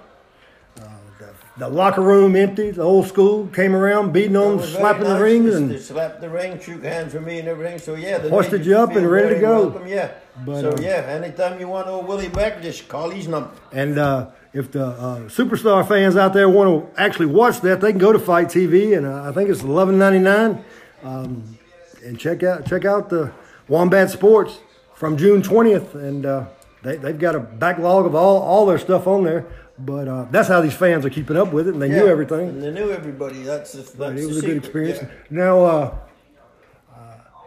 Uh, 0.78 0.84
the, 1.18 1.30
the 1.60 1.68
locker 1.70 2.02
room 2.02 2.36
empty. 2.36 2.70
The 2.70 2.82
old 2.82 3.06
school 3.08 3.46
came 3.46 3.74
around, 3.74 4.12
beating 4.12 4.36
on, 4.36 4.62
slapping 4.62 5.04
the 5.04 5.14
nice. 5.14 5.22
rings, 5.22 5.54
and 5.54 5.70
they 5.70 5.78
slapped 5.78 6.20
the 6.20 6.28
ring, 6.28 6.60
shook 6.60 6.84
hands 6.84 7.14
for 7.14 7.22
me 7.22 7.38
and 7.38 7.48
everything. 7.48 7.78
So 7.78 7.94
yeah, 7.94 8.18
they 8.18 8.28
Hoisted 8.28 8.66
you 8.66 8.76
up 8.76 8.96
and 8.96 9.10
ready 9.10 9.36
to 9.36 9.40
go. 9.40 9.68
Welcome, 9.68 9.88
yeah. 9.88 10.10
But, 10.44 10.60
so 10.60 10.72
uh, 10.72 10.80
yeah, 10.80 11.20
anytime 11.20 11.58
you 11.60 11.68
want 11.68 11.88
old 11.88 12.06
Willie 12.06 12.28
back, 12.28 12.62
just 12.62 12.88
call 12.88 13.10
his 13.10 13.26
number. 13.28 13.50
And 13.72 13.98
uh, 13.98 14.30
if 14.52 14.70
the 14.70 14.86
uh, 14.86 15.18
superstar 15.28 15.86
fans 15.86 16.16
out 16.16 16.32
there 16.32 16.48
want 16.48 16.94
to 16.94 17.00
actually 17.00 17.26
watch 17.26 17.60
that, 17.62 17.80
they 17.80 17.90
can 17.90 17.98
go 17.98 18.12
to 18.12 18.18
FITE 18.18 18.48
TV, 18.48 18.96
and 18.96 19.06
uh, 19.06 19.24
I 19.28 19.32
think 19.32 19.50
it's 19.50 19.62
eleven 19.62 19.98
ninety 19.98 20.20
nine, 20.20 20.64
um, 21.02 21.58
and 22.04 22.18
check 22.18 22.42
out 22.42 22.66
check 22.66 22.84
out 22.84 23.08
the 23.10 23.32
Wombat 23.68 24.10
Sports 24.10 24.58
from 24.94 25.16
June 25.16 25.42
twentieth, 25.42 25.94
and 25.94 26.24
uh, 26.24 26.46
they 26.82 26.96
they've 26.96 27.18
got 27.18 27.34
a 27.34 27.40
backlog 27.40 28.06
of 28.06 28.14
all 28.14 28.38
all 28.40 28.64
their 28.66 28.78
stuff 28.78 29.06
on 29.06 29.24
there. 29.24 29.44
But 29.80 30.08
uh, 30.08 30.26
that's 30.30 30.48
how 30.48 30.60
these 30.60 30.74
fans 30.74 31.04
are 31.06 31.10
keeping 31.10 31.36
up 31.36 31.52
with 31.52 31.68
it, 31.68 31.74
and 31.74 31.80
they 31.82 31.88
Yeah, 31.88 32.00
knew 32.00 32.06
everything. 32.08 32.48
And 32.48 32.62
they 32.62 32.72
knew 32.72 32.90
everybody. 32.90 33.42
That's 33.42 33.72
the, 33.72 33.82
that's 33.96 34.20
it 34.20 34.26
was 34.26 34.38
a 34.38 34.46
good 34.46 34.56
experience. 34.56 34.98
yeah. 35.02 35.08
Now, 35.30 35.62
uh, 35.64 35.94
uh, 36.92 36.98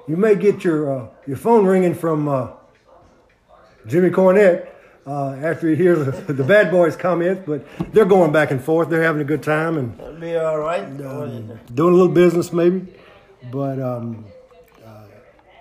you 0.07 0.15
may 0.15 0.35
get 0.35 0.63
your 0.63 0.93
uh, 0.97 1.07
your 1.27 1.35
phone 1.37 1.65
ringing 1.65 1.93
from 1.93 2.29
uh, 2.29 2.51
Jimmy 3.87 4.09
Cornette 4.09 4.67
uh, 5.07 5.31
after 5.33 5.69
he 5.69 5.75
hears 5.75 6.05
the, 6.05 6.33
the 6.33 6.43
Bad 6.43 6.71
Boys 6.71 6.95
comments, 6.95 7.43
but 7.45 7.65
they're 7.93 8.05
going 8.05 8.31
back 8.31 8.51
and 8.51 8.61
forth. 8.63 8.89
They're 8.89 9.03
having 9.03 9.21
a 9.21 9.25
good 9.25 9.43
time 9.43 9.77
and 9.77 9.97
That'll 9.97 10.19
be 10.19 10.35
all 10.35 10.59
right. 10.59 10.95
doing 10.97 11.59
a 11.69 11.75
little 11.77 12.07
business, 12.09 12.53
maybe. 12.53 12.87
But 13.51 13.81
um, 13.81 14.25
uh, 14.85 15.05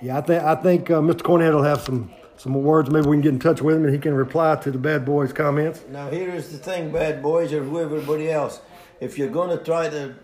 yeah, 0.02 0.18
I 0.18 0.20
think 0.20 0.42
I 0.42 0.54
think 0.56 0.90
uh, 0.90 1.00
Mr. 1.00 1.22
Cornette 1.22 1.54
will 1.54 1.62
have 1.62 1.80
some 1.80 2.10
some 2.36 2.54
words. 2.54 2.90
Maybe 2.90 3.06
we 3.06 3.16
can 3.16 3.22
get 3.22 3.32
in 3.32 3.38
touch 3.38 3.62
with 3.62 3.76
him 3.76 3.84
and 3.84 3.92
he 3.92 3.98
can 3.98 4.14
reply 4.14 4.56
to 4.56 4.70
the 4.70 4.78
Bad 4.78 5.04
Boys 5.04 5.32
comments. 5.32 5.82
Now 5.90 6.10
here 6.10 6.30
is 6.34 6.52
the 6.52 6.58
thing, 6.58 6.90
bad 6.90 7.22
boys 7.22 7.52
or 7.52 7.62
everybody 7.78 8.30
else. 8.30 8.60
If 9.00 9.16
you're 9.18 9.28
going 9.30 9.56
to 9.56 9.62
try 9.64 9.88
to 9.88 10.14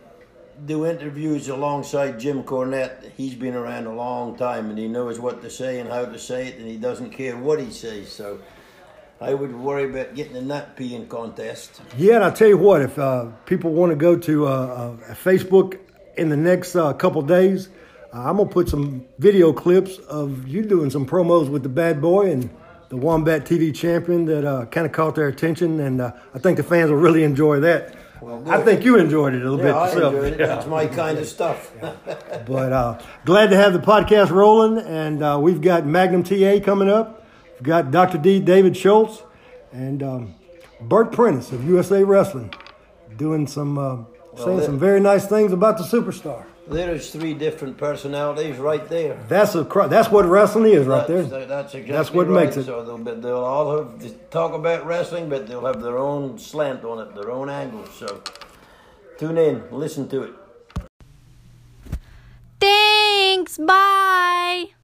do 0.64 0.86
interviews 0.86 1.48
alongside 1.48 2.18
Jim 2.18 2.42
Cornette. 2.42 3.10
He's 3.16 3.34
been 3.34 3.54
around 3.54 3.86
a 3.86 3.94
long 3.94 4.36
time 4.36 4.70
and 4.70 4.78
he 4.78 4.88
knows 4.88 5.20
what 5.20 5.42
to 5.42 5.50
say 5.50 5.80
and 5.80 5.90
how 5.90 6.06
to 6.06 6.18
say 6.18 6.48
it, 6.48 6.58
and 6.58 6.66
he 6.66 6.76
doesn't 6.76 7.10
care 7.10 7.36
what 7.36 7.60
he 7.60 7.70
says. 7.70 8.10
So 8.10 8.40
I 9.20 9.34
would 9.34 9.54
worry 9.54 9.84
about 9.84 10.14
getting 10.14 10.36
in 10.36 10.48
that 10.48 10.76
peeing 10.76 11.08
contest. 11.08 11.80
Yeah, 11.96 12.16
and 12.16 12.24
I 12.24 12.30
tell 12.30 12.48
you 12.48 12.58
what, 12.58 12.82
if 12.82 12.98
uh, 12.98 13.26
people 13.44 13.72
want 13.72 13.90
to 13.90 13.96
go 13.96 14.16
to 14.16 14.46
uh, 14.46 14.50
uh, 14.50 15.14
Facebook 15.14 15.78
in 16.16 16.28
the 16.28 16.36
next 16.36 16.76
uh, 16.76 16.92
couple 16.94 17.22
days, 17.22 17.68
uh, 18.12 18.20
I'm 18.20 18.36
gonna 18.38 18.48
put 18.48 18.68
some 18.68 19.04
video 19.18 19.52
clips 19.52 19.98
of 19.98 20.46
you 20.46 20.62
doing 20.62 20.90
some 20.90 21.06
promos 21.06 21.48
with 21.48 21.62
the 21.62 21.68
Bad 21.68 22.00
Boy 22.00 22.30
and 22.30 22.50
the 22.88 22.96
Wombat 22.96 23.44
TV 23.44 23.74
champion 23.74 24.26
that 24.26 24.44
uh, 24.44 24.66
kind 24.66 24.86
of 24.86 24.92
caught 24.92 25.16
their 25.16 25.28
attention, 25.28 25.80
and 25.80 26.00
I 26.00 26.12
think 26.38 26.56
the 26.56 26.62
fans 26.62 26.90
will 26.90 26.98
really 26.98 27.24
enjoy 27.24 27.60
that. 27.60 27.94
I 28.46 28.62
think 28.62 28.84
you 28.84 28.98
enjoyed 28.98 29.34
it 29.34 29.42
a 29.42 29.50
little 29.50 29.58
Yeah, 29.58 29.64
bit 29.64 29.74
I 29.74 29.86
yourself. 29.92 30.14
enjoyed 30.14 30.32
it. 30.34 30.38
That's 30.38 30.66
my 30.66 30.86
kind 31.00 31.18
of 31.18 31.26
stuff. 31.26 31.70
But 31.80 32.72
uh, 32.72 32.98
glad 33.24 33.50
to 33.50 33.56
have 33.56 33.72
the 33.72 33.78
podcast 33.78 34.30
rolling, 34.30 34.78
and 34.78 35.22
uh, 35.22 35.38
we've 35.40 35.60
got 35.60 35.86
Magnum 35.86 36.22
TA 36.22 36.58
coming 36.64 36.88
up. 36.88 37.26
We've 37.54 37.62
got 37.64 37.90
Dr. 37.90 38.18
D. 38.18 38.40
David 38.40 38.76
Schultz 38.76 39.22
and 39.72 40.02
um, 40.02 40.34
Bert 40.80 41.12
Prentice 41.12 41.52
of 41.52 41.64
USA 41.68 42.02
Wrestling 42.04 42.52
doing 43.16 43.46
some 43.46 43.78
uh, 43.78 43.96
saying 44.36 44.58
that- 44.58 44.66
some 44.66 44.78
very 44.78 45.00
nice 45.00 45.26
things 45.26 45.52
about 45.52 45.76
the 45.78 45.84
superstar. 45.84 46.44
There's 46.68 47.10
three 47.10 47.34
different 47.34 47.78
personalities 47.78 48.56
right 48.56 48.88
there. 48.88 49.22
That's 49.28 49.54
a 49.54 49.64
cr- 49.64 49.86
that's 49.86 50.10
what 50.10 50.26
wrestling 50.26 50.72
is 50.72 50.86
right 50.86 51.06
that's, 51.06 51.30
there. 51.30 51.46
That's 51.46 51.74
exactly 51.74 51.92
That's 51.92 52.10
what 52.10 52.28
right. 52.28 52.44
makes 52.46 52.56
it. 52.56 52.64
So 52.64 52.84
they'll, 52.84 52.98
be, 52.98 53.20
they'll 53.20 53.44
all 53.44 53.78
have 53.78 54.00
to 54.00 54.10
talk 54.30 54.52
about 54.52 54.84
wrestling, 54.84 55.28
but 55.28 55.46
they'll 55.46 55.64
have 55.64 55.80
their 55.80 55.98
own 55.98 56.38
slant 56.38 56.84
on 56.84 57.06
it, 57.06 57.14
their 57.14 57.30
own 57.30 57.48
angle. 57.48 57.86
So 57.86 58.20
tune 59.18 59.38
in, 59.38 59.62
listen 59.70 60.08
to 60.08 60.24
it. 60.24 60.34
Thanks. 62.58 63.58
Bye. 63.58 64.66